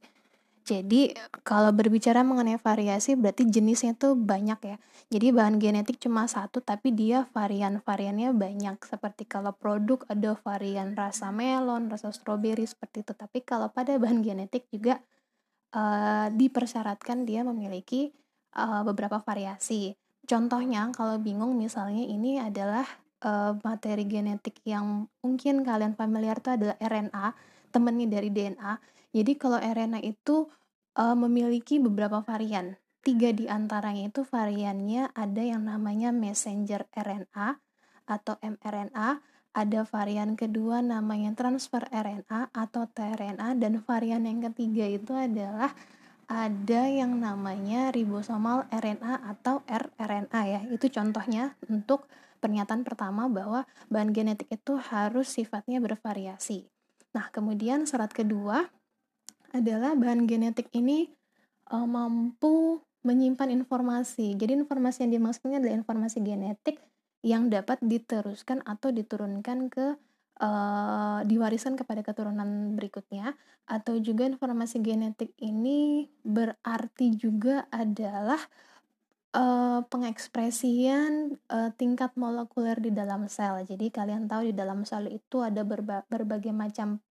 [0.67, 1.15] Jadi
[1.47, 4.77] kalau berbicara mengenai variasi berarti jenisnya itu banyak ya.
[5.15, 8.83] Jadi bahan genetik cuma satu tapi dia varian-variannya banyak.
[8.83, 13.15] Seperti kalau produk ada varian rasa melon, rasa stroberi seperti itu.
[13.15, 14.99] Tapi kalau pada bahan genetik juga
[15.71, 18.11] uh, dipersyaratkan dia memiliki
[18.59, 19.95] uh, beberapa variasi.
[20.27, 22.83] Contohnya kalau bingung misalnya ini adalah
[23.23, 27.27] uh, materi genetik yang mungkin kalian familiar itu adalah RNA,
[27.71, 28.73] temennya dari DNA.
[29.15, 30.51] Jadi kalau RNA itu
[30.99, 32.75] uh, memiliki beberapa varian.
[33.07, 37.63] Tiga di antaranya itu variannya ada yang namanya messenger RNA
[38.11, 39.23] atau mRNA,
[39.57, 45.71] ada varian kedua namanya transfer RNA atau tRNA dan varian yang ketiga itu adalah
[46.27, 50.61] ada yang namanya ribosomal RNA atau rRNA ya.
[50.71, 52.11] Itu contohnya untuk
[52.43, 56.67] pernyataan pertama bahwa bahan genetik itu harus sifatnya bervariasi.
[57.15, 58.69] Nah, kemudian syarat kedua
[59.55, 61.09] adalah bahan genetik ini
[61.73, 64.35] uh, mampu menyimpan informasi.
[64.35, 66.83] Jadi informasi yang dimaksudnya adalah informasi genetik
[67.23, 69.99] yang dapat diteruskan atau diturunkan ke
[70.41, 78.39] uh, diwariskan kepada keturunan berikutnya atau juga informasi genetik ini berarti juga adalah
[79.35, 83.65] uh, pengekspresian uh, tingkat molekuler di dalam sel.
[83.67, 87.03] Jadi kalian tahu di dalam sel itu ada berba berbagai macam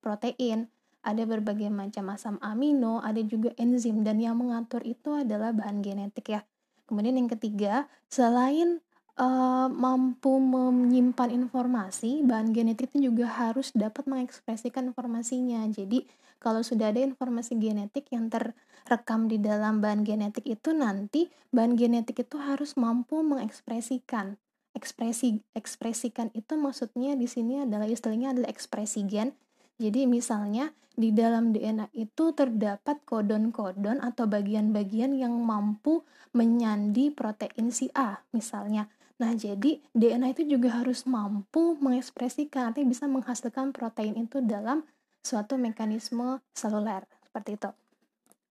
[0.00, 0.70] protein,
[1.02, 6.34] ada berbagai macam asam amino, ada juga enzim dan yang mengatur itu adalah bahan genetik
[6.34, 6.40] ya.
[6.88, 8.80] Kemudian yang ketiga, selain
[9.18, 15.66] uh, mampu menyimpan informasi, bahan genetik itu juga harus dapat mengekspresikan informasinya.
[15.68, 16.06] Jadi,
[16.38, 22.22] kalau sudah ada informasi genetik yang terrekam di dalam bahan genetik itu nanti bahan genetik
[22.22, 24.38] itu harus mampu mengekspresikan.
[24.78, 29.34] Ekspresi ekspresikan itu maksudnya di sini adalah istilahnya adalah ekspresi gen.
[29.82, 37.90] Jadi misalnya di dalam DNA itu terdapat kodon-kodon atau bagian-bagian yang mampu menyandi protein si
[37.94, 38.86] A misalnya.
[39.18, 44.86] Nah, jadi DNA itu juga harus mampu mengekspresikan, artinya bisa menghasilkan protein itu dalam
[45.26, 47.70] suatu mekanisme seluler, seperti itu.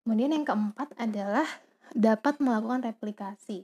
[0.03, 1.47] Kemudian yang keempat adalah
[1.95, 3.63] dapat melakukan replikasi.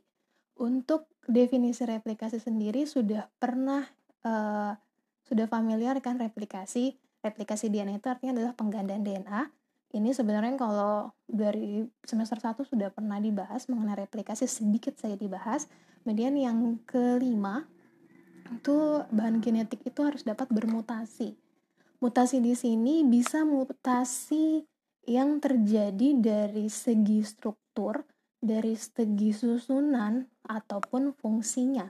[0.60, 3.84] Untuk definisi replikasi sendiri sudah pernah
[4.24, 4.72] uh,
[5.28, 6.96] sudah familiar kan replikasi.
[7.24, 9.42] Replikasi DNA itu artinya adalah penggandaan DNA.
[9.94, 15.70] Ini sebenarnya kalau dari semester 1 sudah pernah dibahas mengenai replikasi sedikit saya dibahas
[16.04, 17.64] Kemudian yang kelima
[18.52, 21.32] itu bahan genetik itu harus dapat bermutasi.
[22.04, 24.68] Mutasi di sini bisa mutasi
[25.08, 28.04] yang terjadi dari segi struktur,
[28.36, 31.88] dari segi susunan ataupun fungsinya.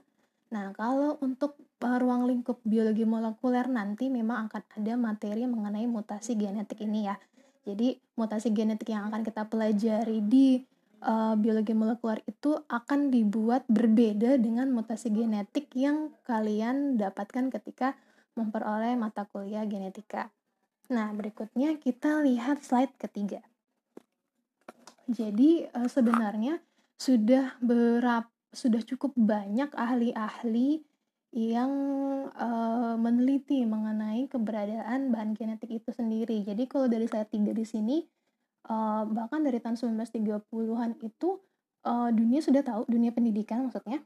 [0.53, 6.85] Nah, kalau untuk ruang lingkup biologi molekuler nanti memang akan ada materi mengenai mutasi genetik
[6.85, 7.17] ini ya.
[7.63, 10.59] Jadi, mutasi genetik yang akan kita pelajari di
[11.03, 17.95] uh, biologi molekuler itu akan dibuat berbeda dengan mutasi genetik yang kalian dapatkan ketika
[18.35, 20.31] memperoleh mata kuliah genetika.
[20.91, 23.39] Nah, berikutnya kita lihat slide ketiga.
[25.07, 26.59] Jadi uh, sebenarnya
[26.99, 30.85] sudah berapa sudah cukup banyak ahli-ahli
[31.33, 31.71] yang
[32.29, 36.45] uh, meneliti mengenai keberadaan bahan genetik itu sendiri.
[36.45, 38.05] Jadi kalau dari saya tiga di sini,
[38.69, 41.41] uh, bahkan dari tahun 1930-an itu
[41.89, 44.05] uh, dunia sudah tahu, dunia pendidikan maksudnya,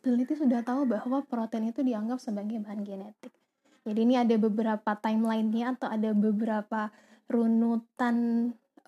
[0.00, 3.36] peneliti sudah tahu bahwa protein itu dianggap sebagai bahan genetik.
[3.84, 6.88] Jadi ini ada beberapa timeline-nya atau ada beberapa
[7.28, 8.16] runutan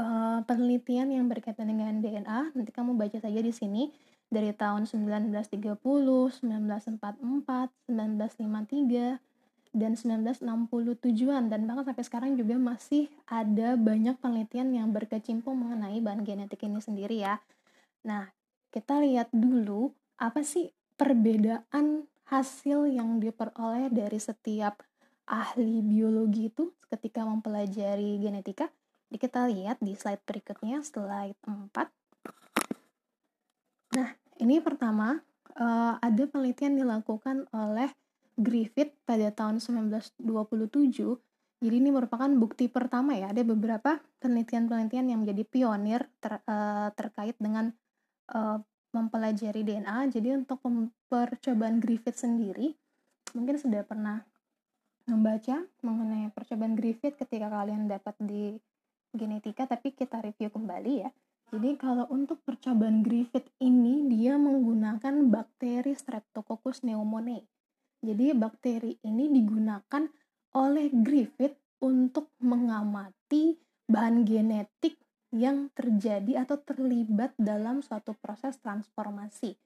[0.01, 2.57] uh, penelitian yang berkaitan dengan DNA.
[2.57, 3.93] Nanti kamu baca saja di sini
[4.31, 6.41] dari tahun 1930, 1944,
[7.91, 9.19] 1953,
[9.71, 16.27] dan 1967-an dan bahkan sampai sekarang juga masih ada banyak penelitian yang berkecimpung mengenai bahan
[16.27, 17.39] genetik ini sendiri ya.
[18.03, 18.35] Nah,
[18.75, 24.83] kita lihat dulu apa sih perbedaan hasil yang diperoleh dari setiap
[25.31, 28.67] ahli biologi itu ketika mempelajari genetika.
[29.11, 31.91] Jadi kita lihat di slide berikutnya, slide 4.
[33.91, 35.21] Nah, ini pertama,
[35.61, 37.93] uh, ada penelitian dilakukan oleh
[38.41, 40.25] Griffith pada tahun 1927.
[41.61, 47.37] Jadi ini merupakan bukti pertama ya, ada beberapa penelitian-penelitian yang menjadi pionir ter, uh, terkait
[47.37, 47.69] dengan
[48.33, 48.65] uh,
[48.97, 50.09] mempelajari DNA.
[50.09, 50.65] Jadi untuk
[51.13, 52.73] percobaan Griffith sendiri,
[53.37, 54.25] mungkin sudah pernah
[55.05, 58.57] membaca mengenai percobaan Griffith ketika kalian dapat di
[59.13, 61.11] genetika, tapi kita review kembali ya.
[61.51, 67.43] Jadi kalau untuk percobaan Griffith ini dia menggunakan bakteri Streptococcus pneumoniae.
[68.01, 70.07] Jadi bakteri ini digunakan
[70.55, 73.59] oleh Griffith untuk mengamati
[73.91, 74.95] bahan genetik
[75.35, 79.59] yang terjadi atau terlibat dalam suatu proses transformasi.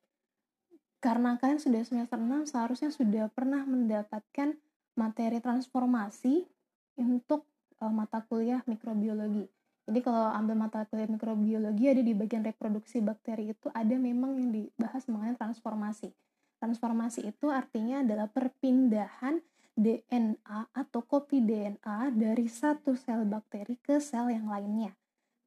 [1.05, 4.57] Karena kalian sudah semester 6 seharusnya sudah pernah mendapatkan
[4.97, 6.49] materi transformasi
[6.97, 7.45] untuk
[7.85, 9.45] uh, mata kuliah mikrobiologi.
[9.85, 14.49] Jadi kalau ambil mata kuliah mikrobiologi ada di bagian reproduksi bakteri itu ada memang yang
[14.49, 16.09] dibahas mengenai transformasi.
[16.57, 19.45] Transformasi itu artinya adalah perpindahan
[19.77, 24.97] DNA atau kopi DNA dari satu sel bakteri ke sel yang lainnya.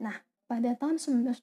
[0.03, 0.13] Nah,
[0.45, 1.41] pada tahun 1927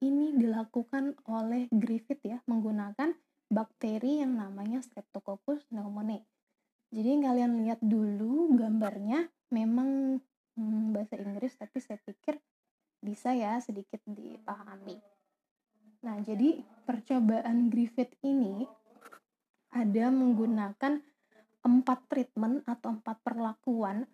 [0.00, 3.12] ini dilakukan oleh Griffith ya menggunakan
[3.52, 6.24] bakteri yang namanya Streptococcus pneumoniae.
[6.94, 10.22] Jadi kalian lihat dulu gambarnya memang
[10.56, 12.40] hmm, bahasa Inggris tapi saya pikir
[13.00, 14.98] bisa ya sedikit dipahami.
[16.02, 18.66] Nah, jadi percobaan Griffith ini
[19.72, 21.02] ada menggunakan
[21.66, 24.06] empat treatment atau empat perlakuan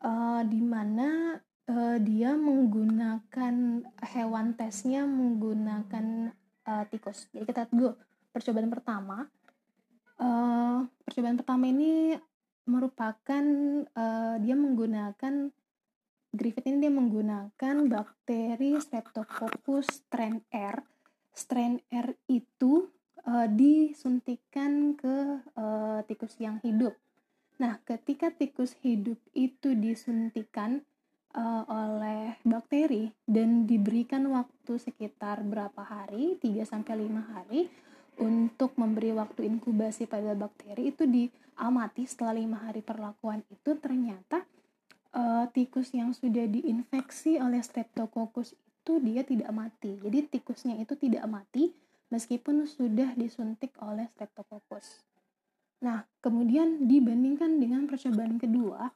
[0.00, 6.30] uh, di mana uh, dia menggunakan hewan tesnya menggunakan
[6.66, 7.26] uh, tikus.
[7.34, 7.92] Jadi kita dulu
[8.30, 9.26] percobaan pertama.
[10.22, 12.14] Uh, percobaan pertama ini
[12.62, 13.44] merupakan
[13.98, 15.50] uh, dia menggunakan
[16.32, 20.80] Griffith ini dia menggunakan bakteri Streptococcus strain R.
[21.28, 22.88] Strain R itu
[23.28, 26.96] uh, disuntikan ke uh, tikus yang hidup.
[27.60, 30.80] Nah, ketika tikus hidup itu disuntikan
[31.36, 37.60] uh, oleh bakteri dan diberikan waktu sekitar berapa hari, 3 sampai 5 hari
[38.20, 44.44] untuk memberi waktu inkubasi pada bakteri itu diamati setelah lima hari perlakuan itu ternyata
[45.16, 49.94] uh, tikus yang sudah diinfeksi oleh streptococcus itu dia tidak mati.
[50.00, 51.70] Jadi tikusnya itu tidak mati
[52.10, 55.00] meskipun sudah disuntik oleh streptococcus.
[55.82, 58.92] Nah, kemudian dibandingkan dengan percobaan kedua,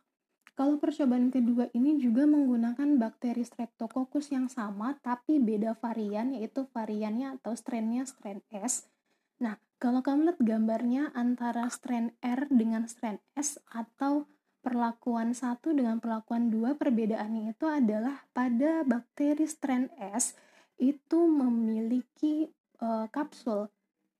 [0.56, 7.36] kalau percobaan kedua ini juga menggunakan bakteri streptococcus yang sama tapi beda varian yaitu variannya
[7.36, 8.88] atau strainnya strain S.
[9.36, 14.24] Nah, kalau kamu lihat gambarnya antara strain R dengan strain S atau
[14.66, 20.34] perlakuan satu dengan perlakuan dua perbedaannya itu adalah pada bakteri strain S
[20.82, 22.50] itu memiliki
[22.82, 23.70] uh, kapsul.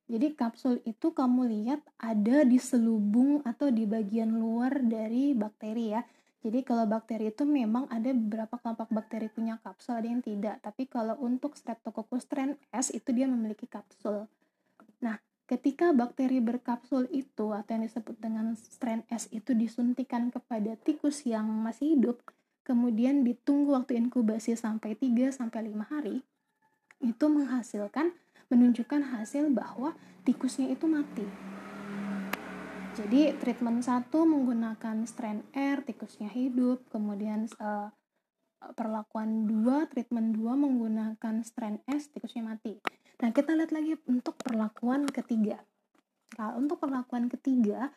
[0.07, 6.07] Jadi kapsul itu kamu lihat ada di selubung atau di bagian luar dari bakteri ya.
[6.47, 10.62] Jadi kalau bakteri itu memang ada beberapa kelompok bakteri punya kapsul, ada yang tidak.
[10.62, 14.31] Tapi kalau untuk Streptococcus strain S itu dia memiliki kapsul.
[15.03, 21.23] Nah, Ketika bakteri berkapsul itu atau yang disebut dengan strain S itu disuntikan kepada tikus
[21.23, 22.19] yang masih hidup,
[22.67, 26.27] kemudian ditunggu waktu inkubasi sampai 3 sampai 5 hari,
[26.99, 28.11] itu menghasilkan
[28.51, 29.95] menunjukkan hasil bahwa
[30.27, 31.27] tikusnya itu mati.
[32.99, 37.95] Jadi treatment satu menggunakan strain R, tikusnya hidup, kemudian uh,
[38.75, 42.83] perlakuan 2, treatment 2 menggunakan strain S, tikusnya mati.
[43.17, 45.64] Nah, kita lihat lagi untuk perlakuan ketiga.
[46.37, 47.95] Kalau untuk perlakuan ketiga,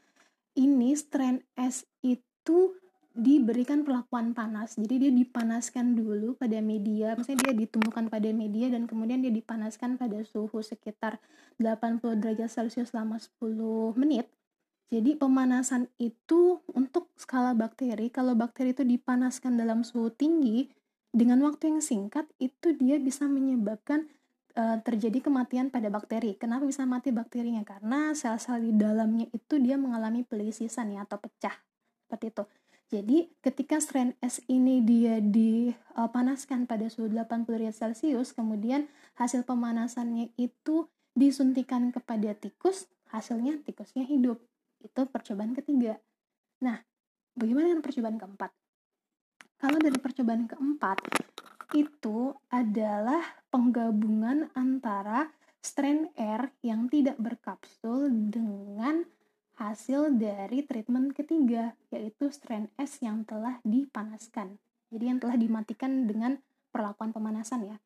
[0.55, 2.77] ini strain S itu
[3.19, 4.79] diberikan perlakuan panas.
[4.79, 9.99] Jadi dia dipanaskan dulu pada media, misalnya dia ditumbuhkan pada media dan kemudian dia dipanaskan
[9.99, 11.19] pada suhu sekitar
[11.59, 14.29] 80 derajat Celcius selama 10 menit.
[14.89, 20.71] Jadi pemanasan itu untuk skala bakteri, kalau bakteri itu dipanaskan dalam suhu tinggi
[21.13, 24.09] dengan waktu yang singkat itu dia bisa menyebabkan
[24.55, 26.33] uh, terjadi kematian pada bakteri.
[26.39, 27.61] Kenapa bisa mati bakterinya?
[27.61, 31.53] Karena sel-sel di dalamnya itu dia mengalami pelisisan ya atau pecah.
[32.05, 32.43] Seperti itu.
[32.89, 40.33] Jadi ketika strain S ini dia dipanaskan pada suhu 80 derajat Celcius, kemudian hasil pemanasannya
[40.41, 44.41] itu disuntikan kepada tikus, hasilnya tikusnya hidup.
[44.81, 46.01] Itu percobaan ketiga.
[46.65, 46.81] Nah,
[47.37, 48.51] bagaimana dengan percobaan keempat?
[49.59, 50.97] Kalau dari percobaan keempat,
[51.73, 53.21] itu adalah
[53.53, 59.03] penggabungan antara strain R yang tidak berkapsul dengan
[59.59, 64.55] hasil dari treatment ketiga, yaitu strain S yang telah dipanaskan.
[64.89, 66.39] Jadi yang telah dimatikan dengan
[66.71, 67.77] perlakuan pemanasan ya.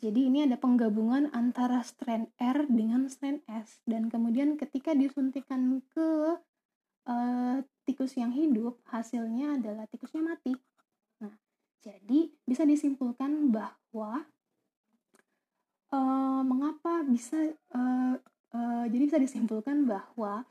[0.00, 6.40] Jadi ini ada penggabungan antara strain R dengan strain S dan kemudian ketika disuntikan ke
[7.04, 10.56] uh, tikus yang hidup, hasilnya adalah tikusnya mati.
[11.80, 14.24] Jadi bisa disimpulkan bahwa
[15.92, 18.14] uh, mengapa bisa uh,
[18.52, 20.44] uh, jadi bisa disimpulkan bahwa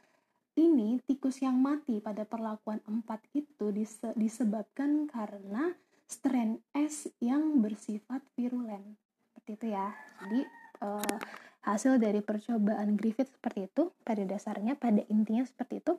[0.60, 3.06] ini tikus yang mati pada perlakuan 4
[3.38, 5.72] itu dise disebabkan karena
[6.10, 8.98] strain S yang bersifat virulen.
[9.30, 9.88] Seperti itu ya.
[10.26, 10.42] Jadi
[10.84, 11.18] uh,
[11.64, 15.94] hasil dari percobaan Griffith seperti itu pada dasarnya pada intinya seperti itu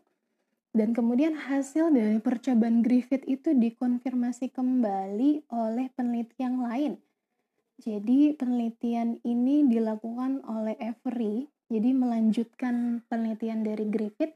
[0.71, 6.99] dan kemudian hasil dari percobaan Griffith itu dikonfirmasi kembali oleh peneliti yang lain
[7.81, 14.35] jadi penelitian ini dilakukan oleh Avery jadi melanjutkan penelitian dari Griffith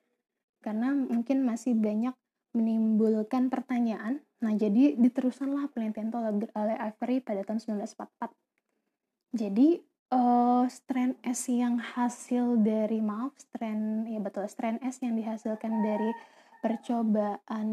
[0.62, 2.16] karena mungkin masih banyak
[2.55, 4.22] menimbulkan pertanyaan.
[4.41, 6.18] Nah, jadi diteruskanlah penelitian itu
[6.55, 8.30] oleh Avery pada tahun 1944.
[9.35, 9.82] Jadi
[10.14, 16.14] uh, strain S yang hasil dari maaf strain ya betul strain S yang dihasilkan dari
[16.62, 17.68] percobaan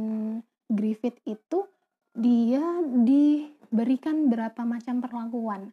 [0.67, 1.69] Griffith itu
[2.11, 5.71] dia diberikan berapa macam perlakuan.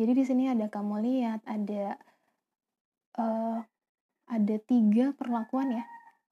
[0.00, 2.00] Jadi di sini ada kamu lihat ada
[3.20, 3.60] uh,
[4.28, 5.84] ada tiga perlakuan ya.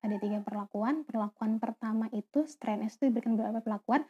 [0.03, 1.05] Ada tiga perlakuan.
[1.05, 4.03] Perlakuan pertama itu strain S itu diberikan berapa perlakuan?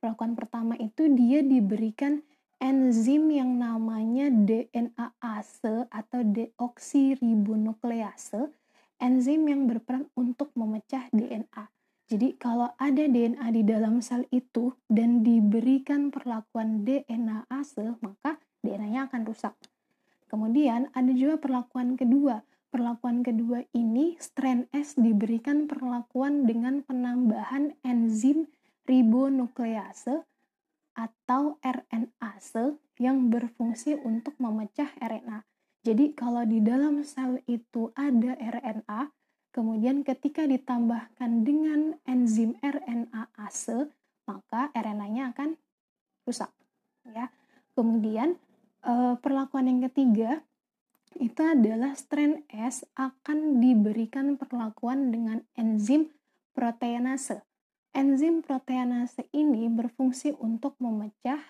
[0.00, 2.24] Perlakuan pertama itu dia diberikan
[2.60, 8.52] enzim yang namanya DNAase atau deoksiribonuklease,
[9.00, 11.64] enzim yang berperan untuk memecah DNA.
[12.10, 19.24] Jadi kalau ada DNA di dalam sel itu dan diberikan perlakuan DNAase, maka DNA-nya akan
[19.24, 19.56] rusak.
[20.28, 22.44] Kemudian ada juga perlakuan kedua.
[22.70, 28.46] Perlakuan kedua ini strain S diberikan perlakuan dengan penambahan enzim
[28.86, 30.22] ribonuklease
[31.00, 35.48] atau RNase yang berfungsi untuk memecah RNA.
[35.80, 39.08] Jadi kalau di dalam sel itu ada RNA,
[39.56, 43.88] kemudian ketika ditambahkan dengan enzim RNase,
[44.28, 45.56] maka RNA-nya akan
[46.28, 46.52] rusak.
[47.08, 47.32] Ya.
[47.72, 48.36] Kemudian
[48.84, 50.44] eh, perlakuan yang ketiga
[51.16, 56.12] itu adalah strain S akan diberikan perlakuan dengan enzim
[56.52, 57.42] proteinase.
[57.90, 61.42] Enzim proteinase ini berfungsi untuk memecah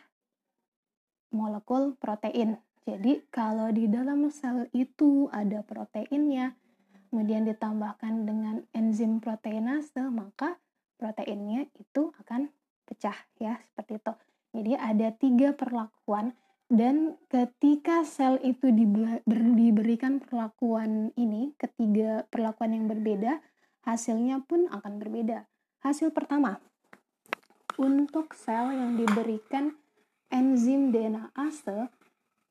[1.31, 2.57] molekul protein.
[2.89, 6.57] Jadi kalau di dalam sel itu ada proteinnya,
[7.13, 10.57] kemudian ditambahkan dengan enzim proteinase, maka
[10.97, 12.49] proteinnya itu akan
[12.89, 14.13] pecah ya, seperti itu.
[14.51, 16.35] Jadi ada tiga perlakuan
[16.71, 18.71] dan ketika sel itu
[19.27, 23.43] diberikan perlakuan ini, ketiga perlakuan yang berbeda,
[23.83, 25.51] hasilnya pun akan berbeda.
[25.81, 26.61] Hasil pertama,
[27.81, 29.73] untuk sel yang diberikan
[30.29, 31.89] enzim DNAase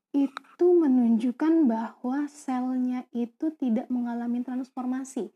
[0.09, 5.29] itu menunjukkan bahwa selnya itu tidak mengalami transformasi.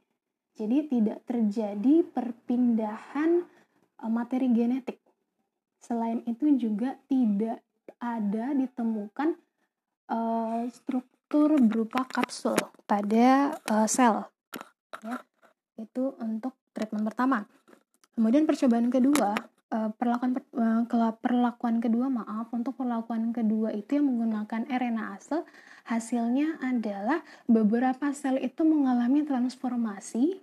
[0.57, 3.45] Jadi tidak terjadi perpindahan
[4.01, 4.97] e, materi genetik.
[5.77, 7.61] Selain itu juga tidak
[7.99, 9.35] ada ditemukan
[10.11, 12.55] uh, struktur berupa kapsul
[12.87, 14.27] pada uh, sel.
[15.03, 15.19] Ya,
[15.79, 17.47] itu untuk treatment pertama.
[18.13, 19.33] Kemudian percobaan kedua,
[19.73, 20.85] uh, perlakuan uh,
[21.17, 25.41] perlakuan kedua maaf untuk perlakuan kedua itu yang menggunakan RNase
[25.83, 30.39] hasilnya adalah beberapa sel itu mengalami transformasi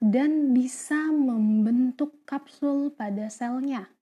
[0.00, 3.92] dan bisa membentuk kapsul pada selnya.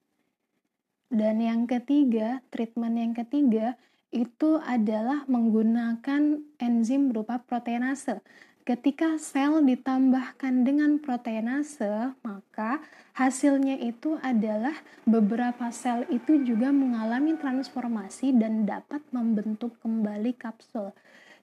[1.08, 3.74] Dan yang ketiga, treatment yang ketiga
[4.12, 8.20] itu adalah menggunakan enzim berupa proteinase.
[8.68, 12.84] Ketika sel ditambahkan dengan proteinase, maka
[13.16, 14.76] hasilnya itu adalah
[15.08, 20.92] beberapa sel itu juga mengalami transformasi dan dapat membentuk kembali kapsul.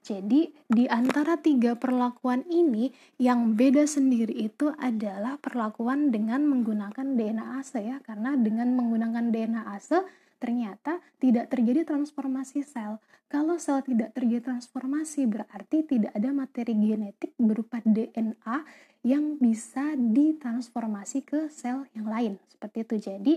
[0.05, 7.57] Jadi, di antara tiga perlakuan ini, yang beda sendiri itu adalah perlakuan dengan menggunakan DNA
[7.57, 10.05] ase ya, karena dengan menggunakan DNA ase
[10.45, 13.01] ternyata tidak terjadi transformasi sel.
[13.25, 18.61] Kalau sel tidak terjadi transformasi, berarti tidak ada materi genetik berupa DNA
[19.01, 22.37] yang bisa ditransformasi ke sel yang lain.
[22.45, 22.95] Seperti itu.
[23.09, 23.33] Jadi,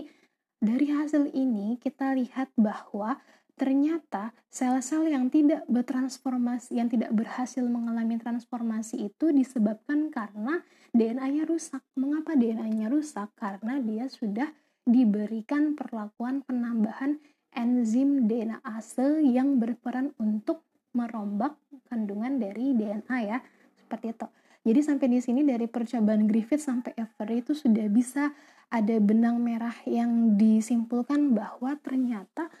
[0.61, 3.17] dari hasil ini kita lihat bahwa
[3.57, 10.61] ternyata sel-sel yang tidak bertransformasi, yang tidak berhasil mengalami transformasi itu disebabkan karena
[10.93, 11.81] DNA-nya rusak.
[11.97, 13.33] Mengapa DNA-nya rusak?
[13.35, 14.47] Karena dia sudah
[14.89, 17.21] diberikan perlakuan penambahan
[17.53, 21.57] enzim DNA ase yang berperan untuk merombak
[21.89, 23.39] kandungan dari DNA ya.
[23.77, 24.27] Seperti itu.
[24.59, 28.35] Jadi sampai di sini dari percobaan Griffith sampai Avery itu sudah bisa
[28.69, 32.51] ada benang merah yang disimpulkan bahwa ternyata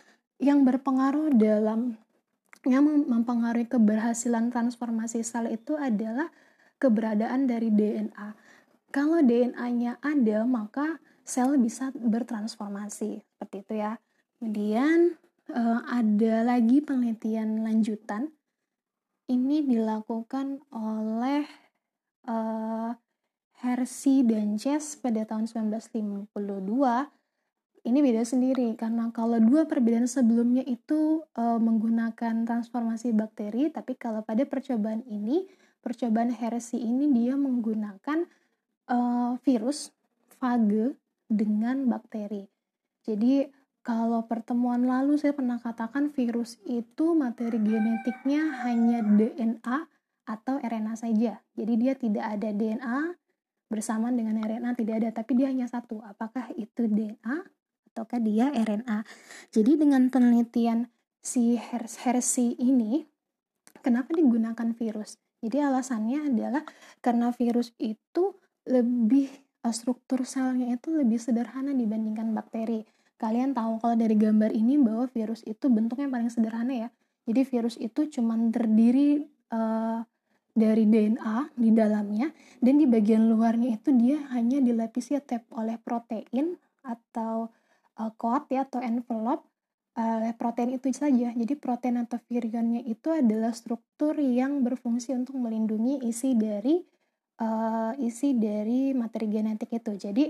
[0.41, 1.99] yang berpengaruh dalam
[2.67, 6.27] yang mempengaruhi keberhasilan transformasi sel itu adalah
[6.79, 8.35] keberadaan dari DNA.
[8.89, 10.97] Kalau DNA-nya ada, maka
[11.29, 13.21] sel bisa bertransformasi.
[13.21, 14.01] Seperti itu ya.
[14.41, 15.15] Kemudian
[15.53, 18.33] uh, ada lagi penelitian lanjutan.
[19.29, 21.45] Ini dilakukan oleh
[22.25, 22.97] uh,
[23.61, 26.33] Hersey dan Chess pada tahun 1952
[27.87, 34.19] ini beda sendiri karena kalau dua perbedaan sebelumnya itu e, menggunakan transformasi bakteri, tapi kalau
[34.23, 35.47] pada percobaan ini,
[35.79, 38.27] percobaan heresi ini dia menggunakan
[38.89, 38.97] e,
[39.43, 39.95] virus
[40.39, 40.98] fage
[41.29, 42.49] dengan bakteri.
[43.05, 43.47] Jadi
[43.85, 49.77] kalau pertemuan lalu saya pernah katakan virus itu materi genetiknya hanya DNA
[50.27, 51.39] atau RNA saja.
[51.55, 52.99] Jadi dia tidak ada DNA
[53.69, 56.01] bersamaan dengan RNA tidak ada, tapi dia hanya satu.
[56.01, 57.45] Apakah itu DNA
[57.93, 59.05] ataukah dia RNA.
[59.53, 60.89] Jadi dengan penelitian
[61.21, 63.05] si Hershey ini,
[63.81, 65.17] kenapa digunakan virus?
[65.39, 66.63] Jadi alasannya adalah
[66.99, 68.35] karena virus itu
[68.67, 69.31] lebih
[69.67, 72.87] struktur selnya itu lebih sederhana dibandingkan bakteri.
[73.19, 76.89] Kalian tahu kalau dari gambar ini bahwa virus itu bentuknya paling sederhana ya.
[77.27, 80.01] Jadi virus itu cuma terdiri uh,
[80.55, 82.31] dari DNA di dalamnya
[82.63, 85.19] dan di bagian luarnya itu dia hanya dilapisi
[85.53, 87.51] oleh protein atau
[87.99, 89.43] uh, coat ya atau envelope
[89.99, 91.35] uh, protein itu saja.
[91.35, 96.79] Jadi protein atau virionnya itu adalah struktur yang berfungsi untuk melindungi isi dari
[97.39, 99.95] uh, isi dari materi genetik itu.
[99.95, 100.29] Jadi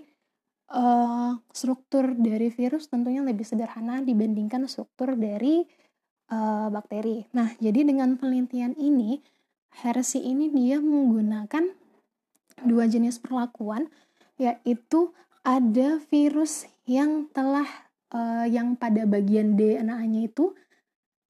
[0.74, 5.66] uh, struktur dari virus tentunya lebih sederhana dibandingkan struktur dari
[6.30, 7.26] uh, bakteri.
[7.34, 9.20] Nah, jadi dengan penelitian ini,
[9.82, 11.74] Hershey ini dia menggunakan
[12.66, 13.90] dua jenis perlakuan,
[14.38, 15.14] yaitu
[15.46, 17.68] ada virus yang telah
[18.14, 20.54] uh, yang pada bagian DNA-nya itu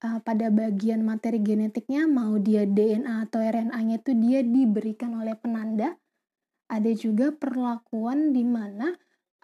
[0.04, 5.96] uh, pada bagian materi genetiknya mau dia DNA atau RNA-nya itu dia diberikan oleh penanda.
[6.70, 8.94] Ada juga perlakuan di mana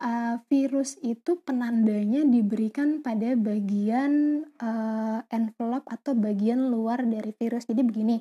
[0.01, 7.67] uh, virus itu penandanya diberikan pada bagian uh, envelope atau bagian luar dari virus.
[7.67, 8.17] Jadi begini,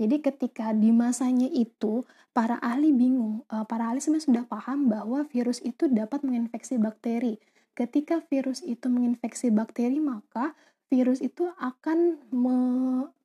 [0.00, 5.24] jadi ketika di masanya itu para ahli bingung, uh, para ahli sebenarnya sudah paham bahwa
[5.28, 7.36] virus itu dapat menginfeksi bakteri.
[7.76, 10.56] Ketika virus itu menginfeksi bakteri, maka
[10.86, 12.56] virus itu akan me,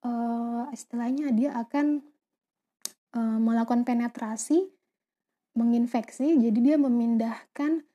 [0.01, 2.01] uh, istilahnya dia akan
[3.13, 4.65] uh, melakukan penetrasi,
[5.53, 7.85] menginfeksi, jadi dia memindahkan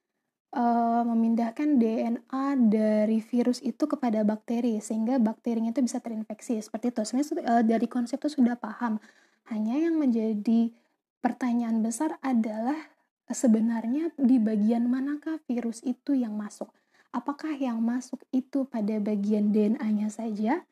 [0.54, 7.02] uh, memindahkan DNA dari virus itu kepada bakteri sehingga bakterinya itu bisa terinfeksi seperti itu.
[7.02, 9.02] Sebenarnya uh, dari konsep itu sudah paham.
[9.50, 10.74] Hanya yang menjadi
[11.22, 12.90] pertanyaan besar adalah
[13.30, 16.70] sebenarnya di bagian manakah virus itu yang masuk?
[17.16, 20.68] Apakah yang masuk itu pada bagian DNA-nya saja?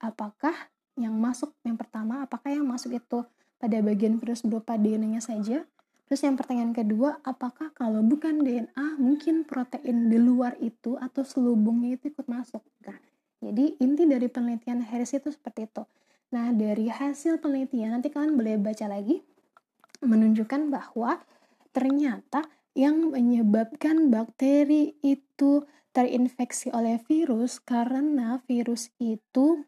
[0.00, 3.28] Apakah yang masuk yang pertama, apakah yang masuk itu
[3.60, 5.68] pada bagian virus berupa DNA-nya saja?
[6.08, 12.00] Terus yang pertanyaan kedua, apakah kalau bukan DNA, mungkin protein di luar itu atau selubungnya
[12.00, 12.64] itu ikut masuk?
[12.88, 12.96] Nah,
[13.44, 15.84] jadi inti dari penelitian Harris itu seperti itu.
[16.32, 19.20] Nah, dari hasil penelitian, nanti kalian boleh baca lagi,
[20.00, 21.20] menunjukkan bahwa
[21.76, 22.40] ternyata
[22.76, 29.64] yang menyebabkan bakteri itu terinfeksi oleh virus karena virus itu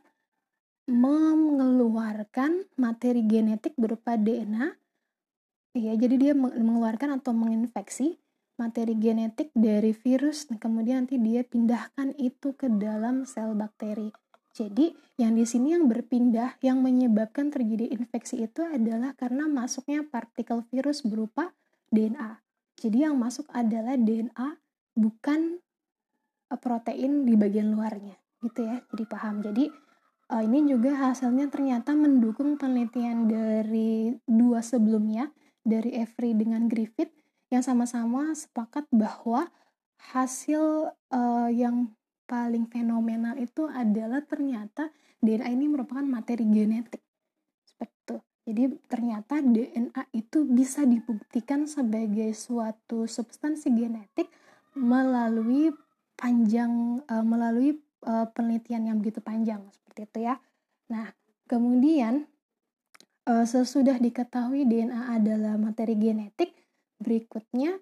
[0.90, 4.80] mengeluarkan materi genetik berupa DNA
[5.70, 8.18] Iya, jadi dia mengeluarkan atau menginfeksi
[8.58, 14.10] materi genetik dari virus, kemudian nanti dia pindahkan itu ke dalam sel bakteri.
[14.50, 20.66] Jadi, yang di sini yang berpindah yang menyebabkan terjadi infeksi itu adalah karena masuknya partikel
[20.74, 21.54] virus berupa
[21.94, 22.42] DNA.
[22.80, 24.56] Jadi, yang masuk adalah DNA
[24.96, 25.60] bukan
[26.48, 28.16] eh, protein di bagian luarnya.
[28.40, 28.80] Gitu ya.
[28.88, 29.44] Jadi paham.
[29.44, 29.68] Jadi,
[30.30, 35.28] uh, ini juga hasilnya ternyata mendukung penelitian dari dua sebelumnya,
[35.60, 37.12] dari Avery dengan Griffith
[37.50, 39.50] yang sama-sama sepakat bahwa
[40.14, 41.92] hasil uh, yang
[42.30, 47.02] paling fenomenal itu adalah ternyata DNA ini merupakan materi genetik.
[48.48, 54.32] Jadi ternyata DNA itu bisa dibuktikan sebagai suatu substansi genetik
[54.74, 55.70] melalui
[56.16, 60.34] panjang uh, melalui uh, penelitian yang begitu panjang seperti itu ya.
[60.92, 61.12] Nah,
[61.48, 62.28] kemudian
[63.28, 66.52] uh, sesudah diketahui DNA adalah materi genetik,
[67.00, 67.80] berikutnya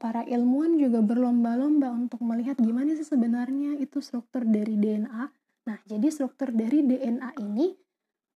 [0.00, 5.24] para ilmuwan juga berlomba-lomba untuk melihat gimana sih sebenarnya itu struktur dari DNA.
[5.68, 7.76] Nah, jadi struktur dari DNA ini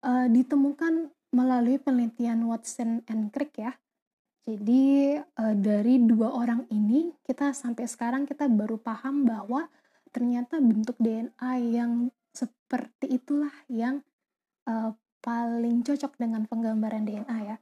[0.03, 3.73] uh, ditemukan melalui penelitian Watson and Crick ya.
[4.43, 9.71] Jadi uh, dari dua orang ini kita sampai sekarang kita baru paham bahwa
[10.13, 14.03] ternyata bentuk DNA yang seperti itulah yang
[14.67, 14.93] uh,
[15.23, 17.57] paling cocok dengan penggambaran DNA ya.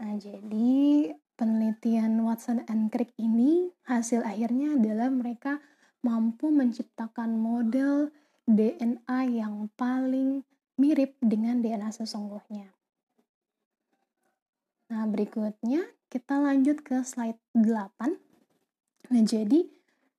[0.00, 5.60] Nah, jadi penelitian Watson and Crick ini hasil akhirnya adalah mereka
[6.00, 8.10] mampu menciptakan model
[8.48, 10.44] DNA yang paling
[10.78, 12.74] mirip dengan DNA sesungguhnya.
[14.90, 18.14] Nah, berikutnya kita lanjut ke slide 8.
[19.10, 19.66] Nah, jadi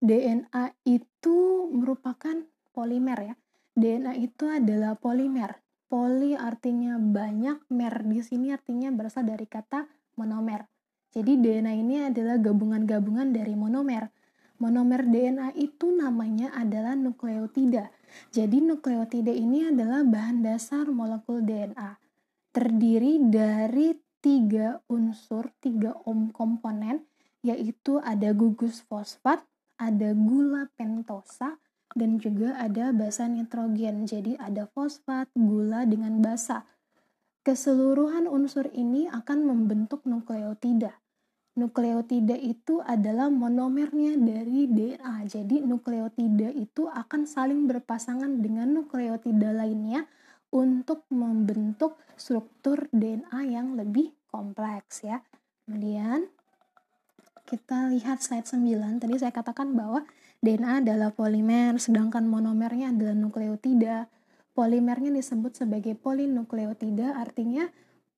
[0.03, 1.37] DNA itu
[1.71, 2.43] merupakan
[2.75, 3.35] polimer ya.
[3.75, 5.63] DNA itu adalah polimer.
[5.85, 9.87] Poli artinya banyak, mer di sini artinya berasal dari kata
[10.19, 10.65] monomer.
[11.15, 14.11] Jadi DNA ini adalah gabungan-gabungan dari monomer.
[14.59, 17.91] Monomer DNA itu namanya adalah nukleotida.
[18.33, 21.95] Jadi nukleotida ini adalah bahan dasar molekul DNA.
[22.51, 27.05] Terdiri dari tiga unsur, tiga om komponen,
[27.45, 29.45] yaitu ada gugus fosfat,
[29.77, 31.61] ada gula pentosa,
[31.93, 34.09] dan juga ada basa nitrogen.
[34.09, 36.65] Jadi ada fosfat, gula dengan basa.
[37.45, 41.04] Keseluruhan unsur ini akan membentuk nukleotida
[41.55, 45.15] nukleotida itu adalah monomernya dari DNA.
[45.25, 50.03] Jadi nukleotida itu akan saling berpasangan dengan nukleotida lainnya
[50.51, 55.23] untuk membentuk struktur DNA yang lebih kompleks ya.
[55.63, 56.27] Kemudian
[57.47, 59.01] kita lihat slide 9.
[59.01, 60.03] Tadi saya katakan bahwa
[60.43, 64.11] DNA adalah polimer, sedangkan monomernya adalah nukleotida.
[64.55, 67.67] Polimernya disebut sebagai polinukleotida, artinya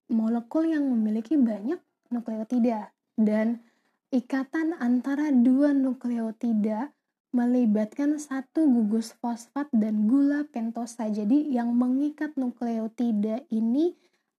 [0.09, 1.81] molekul yang memiliki banyak
[2.13, 3.65] nukleotida dan
[4.13, 6.93] ikatan antara dua nukleotida
[7.35, 11.11] melibatkan satu gugus fosfat dan gula pentosa.
[11.11, 13.97] Jadi yang mengikat nukleotida ini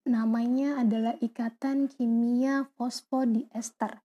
[0.09, 4.01] namanya adalah ikatan kimia fosfodiester.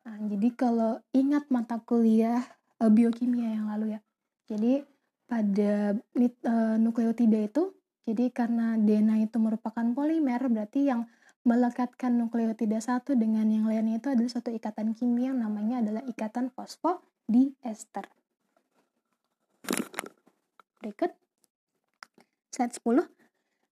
[0.00, 2.40] Nah, jadi kalau ingat mata kuliah
[2.80, 4.00] uh, biokimia yang lalu ya.
[4.48, 4.80] Jadi
[5.28, 7.76] pada uh, nukleotida itu,
[8.08, 11.06] jadi karena DNA itu merupakan polimer, berarti yang
[11.40, 16.52] melekatkan nukleotida satu dengan yang lainnya itu adalah satu ikatan kimia yang namanya adalah ikatan
[16.52, 18.04] fosfodiester.
[20.80, 21.12] Berikut
[22.52, 23.08] slide 10.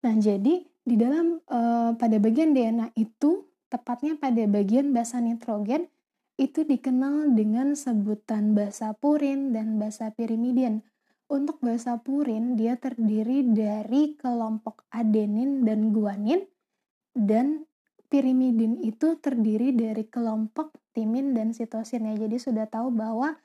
[0.08, 5.92] Nah, jadi di dalam uh, pada bagian DNA itu tepatnya pada bagian basa nitrogen
[6.40, 10.86] itu dikenal dengan sebutan basa purin dan basa pirimidin.
[11.28, 16.48] Untuk basa purin dia terdiri dari kelompok adenin dan guanin
[17.18, 17.66] dan
[18.08, 22.16] pirimidin itu terdiri dari kelompok timin dan sitosin ya.
[22.16, 23.36] Jadi sudah tahu bahwa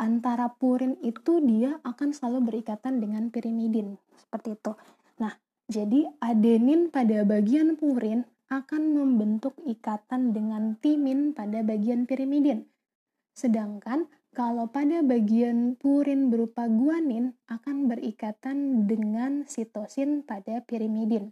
[0.00, 4.72] antara purin itu dia akan selalu berikatan dengan pirimidin seperti itu.
[5.20, 5.36] Nah,
[5.68, 12.66] jadi adenin pada bagian purin akan membentuk ikatan dengan timin pada bagian pirimidin.
[13.36, 21.30] Sedangkan kalau pada bagian purin berupa guanin akan berikatan dengan sitosin pada pirimidin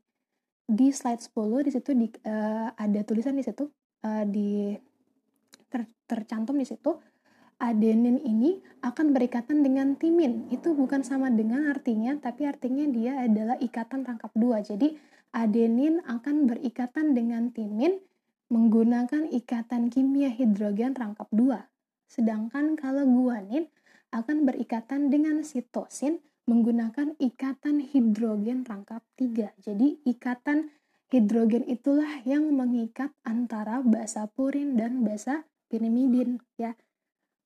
[0.68, 3.64] di slide 10 di situ di, uh, ada tulisan di situ
[4.04, 4.76] uh, di
[5.72, 6.92] ter, tercantum di situ
[7.58, 10.46] adenin ini akan berikatan dengan timin.
[10.48, 14.62] Itu bukan sama dengan artinya, tapi artinya dia adalah ikatan rangkap dua.
[14.62, 14.94] Jadi
[15.34, 17.98] adenin akan berikatan dengan timin
[18.48, 21.68] menggunakan ikatan kimia hidrogen rangkap dua.
[22.08, 23.68] Sedangkan kalau guanin
[24.08, 29.52] akan berikatan dengan sitosin menggunakan ikatan hidrogen rangkap tiga.
[29.60, 30.72] Jadi ikatan
[31.12, 36.72] hidrogen itulah yang mengikat antara basa purin dan basa pirimidin ya.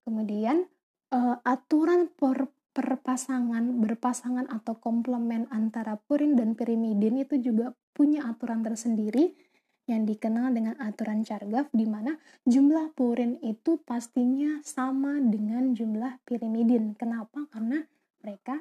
[0.07, 0.71] Kemudian
[1.11, 8.65] uh, aturan per perpasangan, berpasangan atau komplement antara purin dan pirimidin itu juga punya aturan
[8.65, 9.37] tersendiri
[9.85, 12.17] yang dikenal dengan aturan Chargaff di mana
[12.49, 16.97] jumlah purin itu pastinya sama dengan jumlah pirimidin.
[16.97, 17.45] Kenapa?
[17.53, 17.85] Karena
[18.25, 18.57] mereka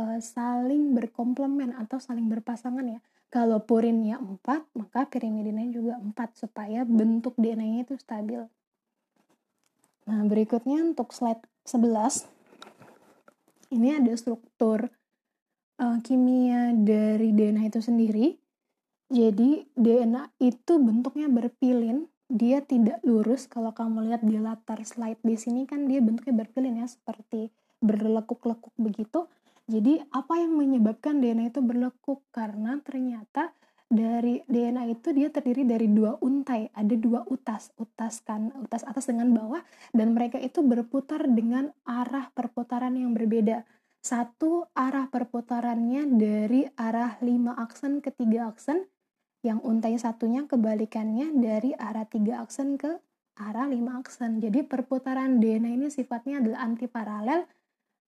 [0.00, 3.00] uh, saling berkomplement atau saling berpasangan ya.
[3.30, 4.42] Kalau purinnya 4,
[4.74, 8.42] maka pirimidinnya juga 4 supaya bentuk DNA-nya itu stabil.
[10.10, 12.26] Nah, berikutnya untuk slide 11
[13.70, 14.90] ini ada struktur
[15.78, 18.34] uh, kimia dari DNA itu sendiri.
[19.10, 23.46] Jadi DNA itu bentuknya berpilin, dia tidak lurus.
[23.46, 27.50] Kalau kamu lihat di latar slide di sini kan dia bentuknya berpilin ya, seperti
[27.82, 29.30] berlekuk-lekuk begitu.
[29.70, 32.26] Jadi apa yang menyebabkan DNA itu berlekuk?
[32.34, 33.54] Karena ternyata
[33.86, 39.06] dari DNA itu dia terdiri dari dua untai, ada dua utas, utas kan, utas atas
[39.06, 39.62] dengan bawah,
[39.94, 43.62] dan mereka itu berputar dengan arah perputaran yang berbeda.
[44.02, 48.90] Satu arah perputarannya dari arah lima aksen ke tiga aksen,
[49.42, 52.98] yang untai satunya kebalikannya dari arah tiga aksen ke
[53.42, 54.38] arah lima aksen.
[54.38, 57.42] Jadi perputaran DNA ini sifatnya adalah anti paralel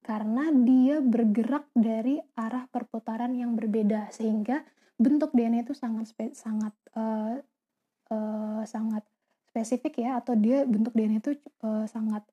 [0.03, 4.67] karena dia bergerak dari arah perputaran yang berbeda sehingga
[4.99, 7.39] bentuk DNA itu sangat sangat uh,
[8.11, 9.07] uh, sangat
[9.51, 12.27] spesifik ya atau dia bentuk DNA itu uh, sangat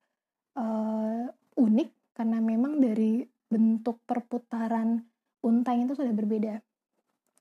[0.58, 5.06] uh, unik karena memang dari bentuk perputaran
[5.46, 6.54] untainya itu sudah berbeda.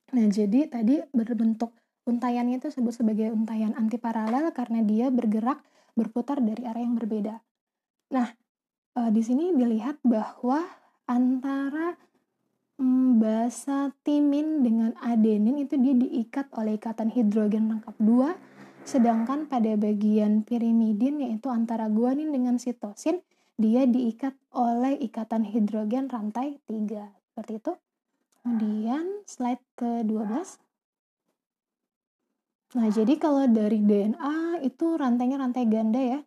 [0.08, 1.76] Nah, jadi tadi berbentuk
[2.08, 5.60] untaiannya itu disebut sebagai untayan antiparalel karena dia bergerak
[5.92, 7.42] berputar dari arah yang berbeda.
[8.16, 8.32] Nah,
[9.14, 10.66] di sini dilihat bahwa
[11.06, 11.94] antara
[12.82, 18.34] hmm, basa timin dengan adenin itu dia diikat oleh ikatan hidrogen rangkap dua
[18.82, 23.20] sedangkan pada bagian pirimidin yaitu antara guanin dengan sitosin
[23.58, 27.10] dia diikat oleh ikatan hidrogen rantai tiga.
[27.26, 27.72] Seperti itu.
[28.38, 30.62] Kemudian slide ke-12
[32.76, 36.20] nah jadi kalau dari DNA itu rantainya rantai ganda ya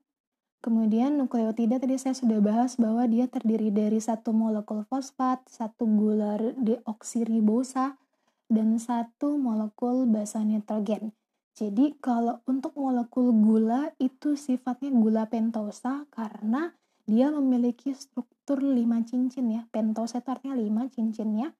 [0.62, 6.38] Kemudian nukleotida tadi saya sudah bahas bahwa dia terdiri dari satu molekul fosfat, satu gula
[6.38, 7.98] deoksiribosa,
[8.46, 11.18] dan satu molekul basa nitrogen.
[11.58, 16.78] Jadi kalau untuk molekul gula itu sifatnya gula pentosa karena
[17.10, 18.78] dia memiliki struktur 5
[19.10, 19.62] cincin ya.
[19.74, 21.58] Pentosa itu artinya 5 cincinnya.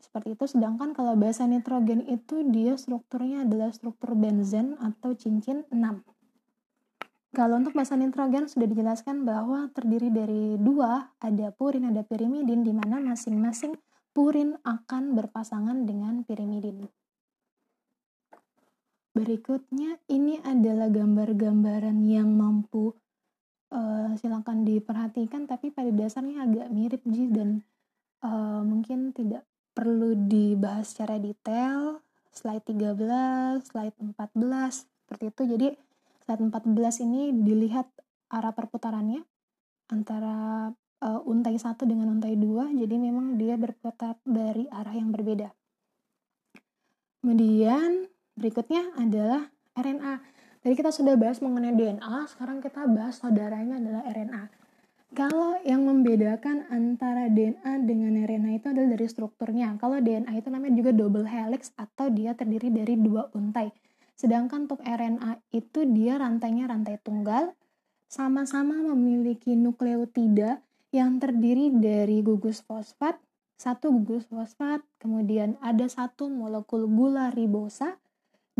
[0.00, 0.44] Seperti itu.
[0.48, 5.76] Sedangkan kalau basa nitrogen itu dia strukturnya adalah struktur benzen atau cincin 6.
[7.30, 12.74] Kalau untuk basa nitrogen sudah dijelaskan bahwa terdiri dari dua, ada purin, ada pirimidin, di
[12.74, 13.78] mana masing-masing
[14.10, 16.90] purin akan berpasangan dengan pirimidin.
[19.14, 22.98] Berikutnya, ini adalah gambar-gambaran yang mampu
[23.70, 27.62] uh, silakan diperhatikan, tapi pada dasarnya agak mirip Ji dan
[28.26, 32.02] uh, mungkin tidak perlu dibahas secara detail.
[32.30, 35.42] Slide 13, slide 14, seperti itu.
[35.46, 35.68] Jadi,
[36.30, 37.90] Slide 14 ini dilihat
[38.30, 39.26] arah perputarannya
[39.90, 40.70] antara
[41.02, 45.50] uh, untai satu dengan untai dua, jadi memang dia berputar dari arah yang berbeda.
[47.18, 48.06] Kemudian
[48.38, 50.14] berikutnya adalah RNA.
[50.62, 54.42] Tadi kita sudah bahas mengenai DNA, sekarang kita bahas saudaranya adalah RNA.
[55.10, 59.74] Kalau yang membedakan antara DNA dengan RNA itu adalah dari strukturnya.
[59.82, 63.89] Kalau DNA itu namanya juga double helix atau dia terdiri dari dua untai.
[64.20, 67.56] Sedangkan untuk RNA itu dia rantainya rantai tunggal,
[68.04, 70.60] sama-sama memiliki nukleotida
[70.92, 73.16] yang terdiri dari gugus fosfat,
[73.56, 77.96] satu gugus fosfat, kemudian ada satu molekul gula ribosa,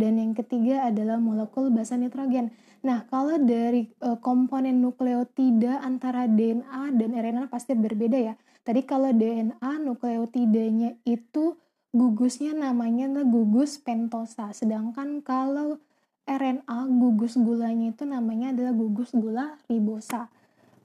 [0.00, 2.48] dan yang ketiga adalah molekul basa nitrogen.
[2.80, 8.34] Nah, kalau dari e, komponen nukleotida antara DNA dan RNA pasti berbeda ya.
[8.64, 11.52] Tadi kalau DNA nukleotidanya itu
[11.91, 14.55] gugusnya namanya gugus pentosa.
[14.55, 15.82] Sedangkan kalau
[16.30, 20.30] RNA gugus gulanya itu namanya adalah gugus gula ribosa.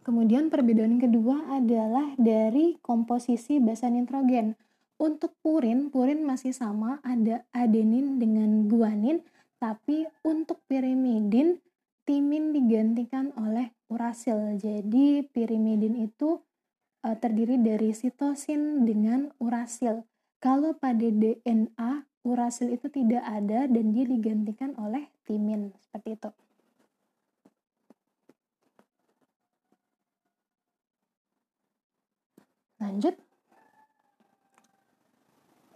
[0.05, 4.53] Kemudian perbedaan kedua adalah dari komposisi basa nitrogen.
[4.95, 9.19] Untuk purin, purin masih sama, ada adenin dengan guanin,
[9.59, 11.59] tapi untuk pirimidin,
[12.05, 14.55] timin digantikan oleh urasil.
[14.55, 16.39] Jadi pirimidin itu
[17.03, 20.05] uh, terdiri dari sitosin dengan urasil.
[20.39, 21.91] Kalau pada DNA
[22.25, 26.29] urasil itu tidak ada dan dia digantikan oleh timin seperti itu.
[32.81, 33.15] Lanjut.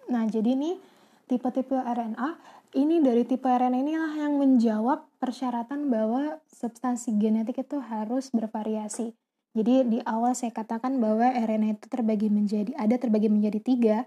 [0.09, 0.81] Nah, jadi ini
[1.29, 2.29] tipe-tipe RNA
[2.77, 9.17] ini dari tipe RNA inilah yang menjawab persyaratan bahwa substansi genetik itu harus bervariasi.
[9.57, 13.97] Jadi di awal saya katakan bahwa RNA itu terbagi menjadi ada terbagi menjadi tiga,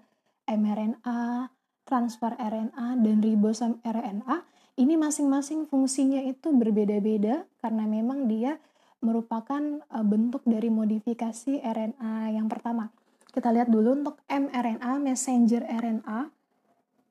[0.46, 1.50] mRNA,
[1.86, 4.46] transfer RNA, dan ribosom RNA.
[4.78, 8.56] Ini masing-masing fungsinya itu berbeda-beda karena memang dia
[9.02, 12.88] merupakan e, bentuk dari modifikasi RNA yang pertama.
[13.28, 16.30] Kita lihat dulu untuk mRNA, messenger RNA.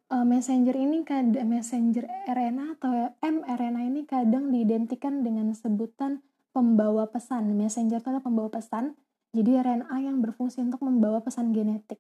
[0.10, 6.24] E, messenger ini kadang messenger RNA atau mRNA ini kadang diidentikan dengan sebutan
[6.56, 7.52] pembawa pesan.
[7.54, 8.98] Messenger itu adalah pembawa pesan.
[9.32, 12.00] Jadi RNA yang berfungsi untuk membawa pesan genetik.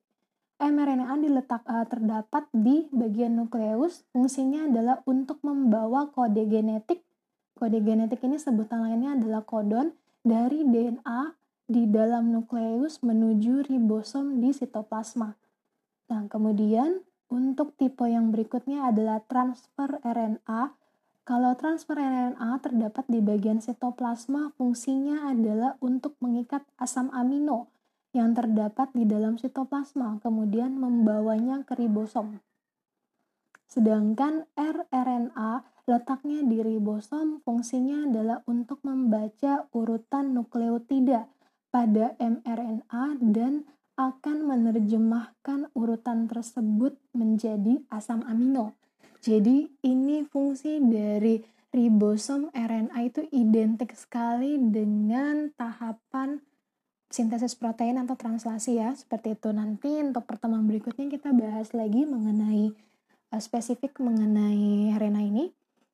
[0.62, 4.05] mRNA diletak uh, terdapat di bagian nukleus.
[4.14, 7.01] Fungsinya adalah untuk membawa kode genetik.
[7.57, 11.34] Kode genetik ini sebutan lainnya adalah kodon dari DNA
[11.66, 15.34] di dalam nukleus menuju ribosom di sitoplasma.
[16.14, 17.01] Nah, kemudian
[17.34, 20.78] untuk tipe yang berikutnya adalah transfer RNA
[21.26, 27.70] kalau transfer RNA terdapat di bagian sitoplasma, fungsinya adalah untuk mengikat asam amino
[28.12, 32.43] yang terdapat di dalam sitoplasma, kemudian membawanya ke ribosom.
[33.72, 41.32] Sedangkan rRNA letaknya di ribosom, fungsinya adalah untuk membaca urutan nukleotida
[41.72, 43.64] pada mRNA dan
[43.95, 48.76] akan menerjemahkan urutan tersebut menjadi asam amino.
[49.24, 51.39] Jadi ini fungsi dari
[51.72, 56.43] ribosom RNA itu identik sekali dengan tahapan
[57.12, 59.51] sintesis protein atau translasi ya seperti itu.
[59.51, 62.72] Nanti untuk pertemuan berikutnya kita bahas lagi mengenai
[63.36, 65.45] uh, spesifik mengenai RNA ini.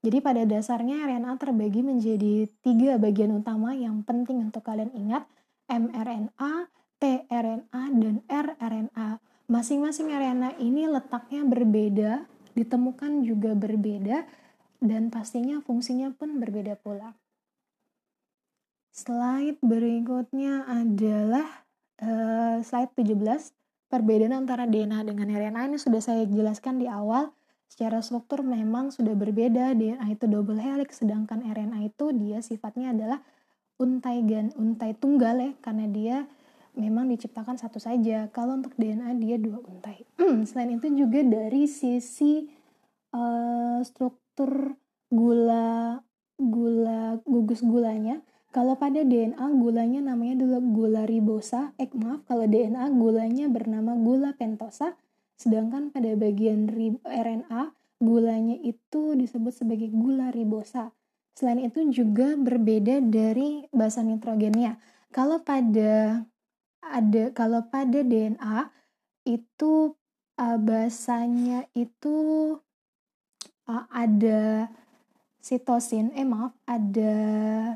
[0.06, 5.26] Jadi pada dasarnya RNA terbagi menjadi tiga bagian utama yang penting untuk kalian ingat.
[5.68, 9.20] mRNA, tRNA, dan rRNA.
[9.52, 12.12] Masing-masing RNA ini letaknya berbeda
[12.56, 14.24] ditemukan juga berbeda
[14.80, 17.14] dan pastinya fungsinya pun berbeda pula.
[18.98, 21.46] Slide berikutnya adalah
[22.02, 23.14] uh, slide 17.
[23.94, 27.30] Perbedaan antara DNA dengan RNA ini sudah saya jelaskan di awal.
[27.70, 29.78] Secara struktur memang sudah berbeda.
[29.78, 33.22] DNA itu double helix, sedangkan RNA itu dia sifatnya adalah
[33.78, 36.18] untai gan, untai tunggal ya, karena dia
[36.74, 38.34] memang diciptakan satu saja.
[38.34, 40.10] Kalau untuk DNA dia dua untai.
[40.50, 42.50] Selain itu juga dari sisi
[43.14, 44.74] uh, struktur
[45.14, 46.02] gula
[46.42, 48.26] gula gugus gulanya
[48.56, 51.76] kalau pada DNA gulanya namanya adalah gula ribosa.
[51.76, 54.96] Eh maaf kalau DNA gulanya bernama gula pentosa.
[55.38, 56.66] Sedangkan pada bagian
[57.06, 60.96] RNA gulanya itu disebut sebagai gula ribosa.
[61.38, 64.82] Selain itu juga berbeda dari basa nitrogennya.
[65.14, 66.26] Kalau pada
[66.82, 68.74] ada kalau pada DNA
[69.28, 69.94] itu
[70.40, 72.16] uh, basanya itu
[73.68, 74.72] uh, ada
[75.44, 77.14] sitosin, eh maaf, ada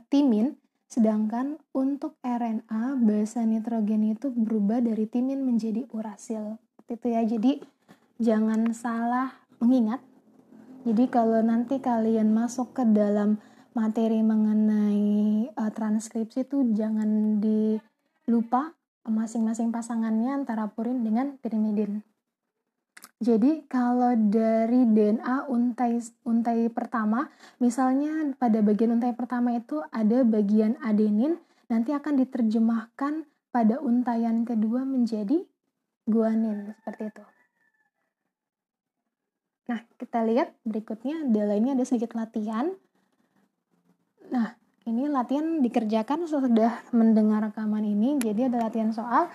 [0.10, 0.58] timin,
[0.92, 6.60] sedangkan untuk RNA basa nitrogen itu berubah dari timin menjadi urasil.
[6.92, 7.24] Itu ya.
[7.24, 7.64] Jadi
[8.20, 9.32] jangan salah
[9.64, 10.04] mengingat.
[10.84, 13.40] Jadi kalau nanti kalian masuk ke dalam
[13.72, 18.76] materi mengenai uh, transkripsi itu jangan dilupa
[19.08, 22.04] masing-masing pasangannya antara purin dengan pirimidin.
[23.22, 27.30] Jadi kalau dari DNA untai untai pertama,
[27.62, 31.38] misalnya pada bagian untai pertama itu ada bagian adenin,
[31.70, 35.38] nanti akan diterjemahkan pada untaian kedua menjadi
[36.10, 37.24] guanin seperti itu.
[39.70, 42.74] Nah, kita lihat berikutnya adalah ini ada sedikit latihan.
[44.34, 44.58] Nah,
[44.90, 48.18] ini latihan dikerjakan sudah mendengar rekaman ini.
[48.18, 49.30] Jadi ada latihan soal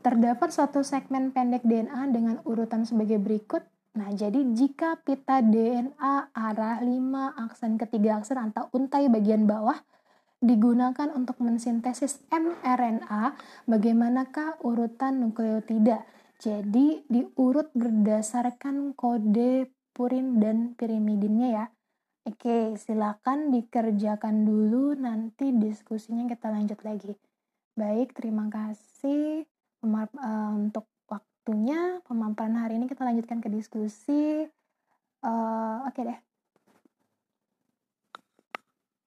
[0.00, 3.60] Terdapat suatu segmen pendek DNA dengan urutan sebagai berikut.
[4.00, 9.76] Nah, jadi jika pita DNA arah 5 aksen ketiga aksen atau untai bagian bawah
[10.40, 13.36] digunakan untuk mensintesis mRNA,
[13.68, 16.08] bagaimanakah urutan nukleotida?
[16.40, 21.64] Jadi diurut berdasarkan kode purin dan pirimidinnya ya.
[22.24, 27.12] Oke, silakan dikerjakan dulu nanti diskusinya kita lanjut lagi.
[27.76, 29.49] Baik, terima kasih
[29.84, 34.44] uh, untuk waktunya pemaparan hari ini kita lanjutkan ke diskusi.
[35.20, 36.29] Uh, Oke okay deh.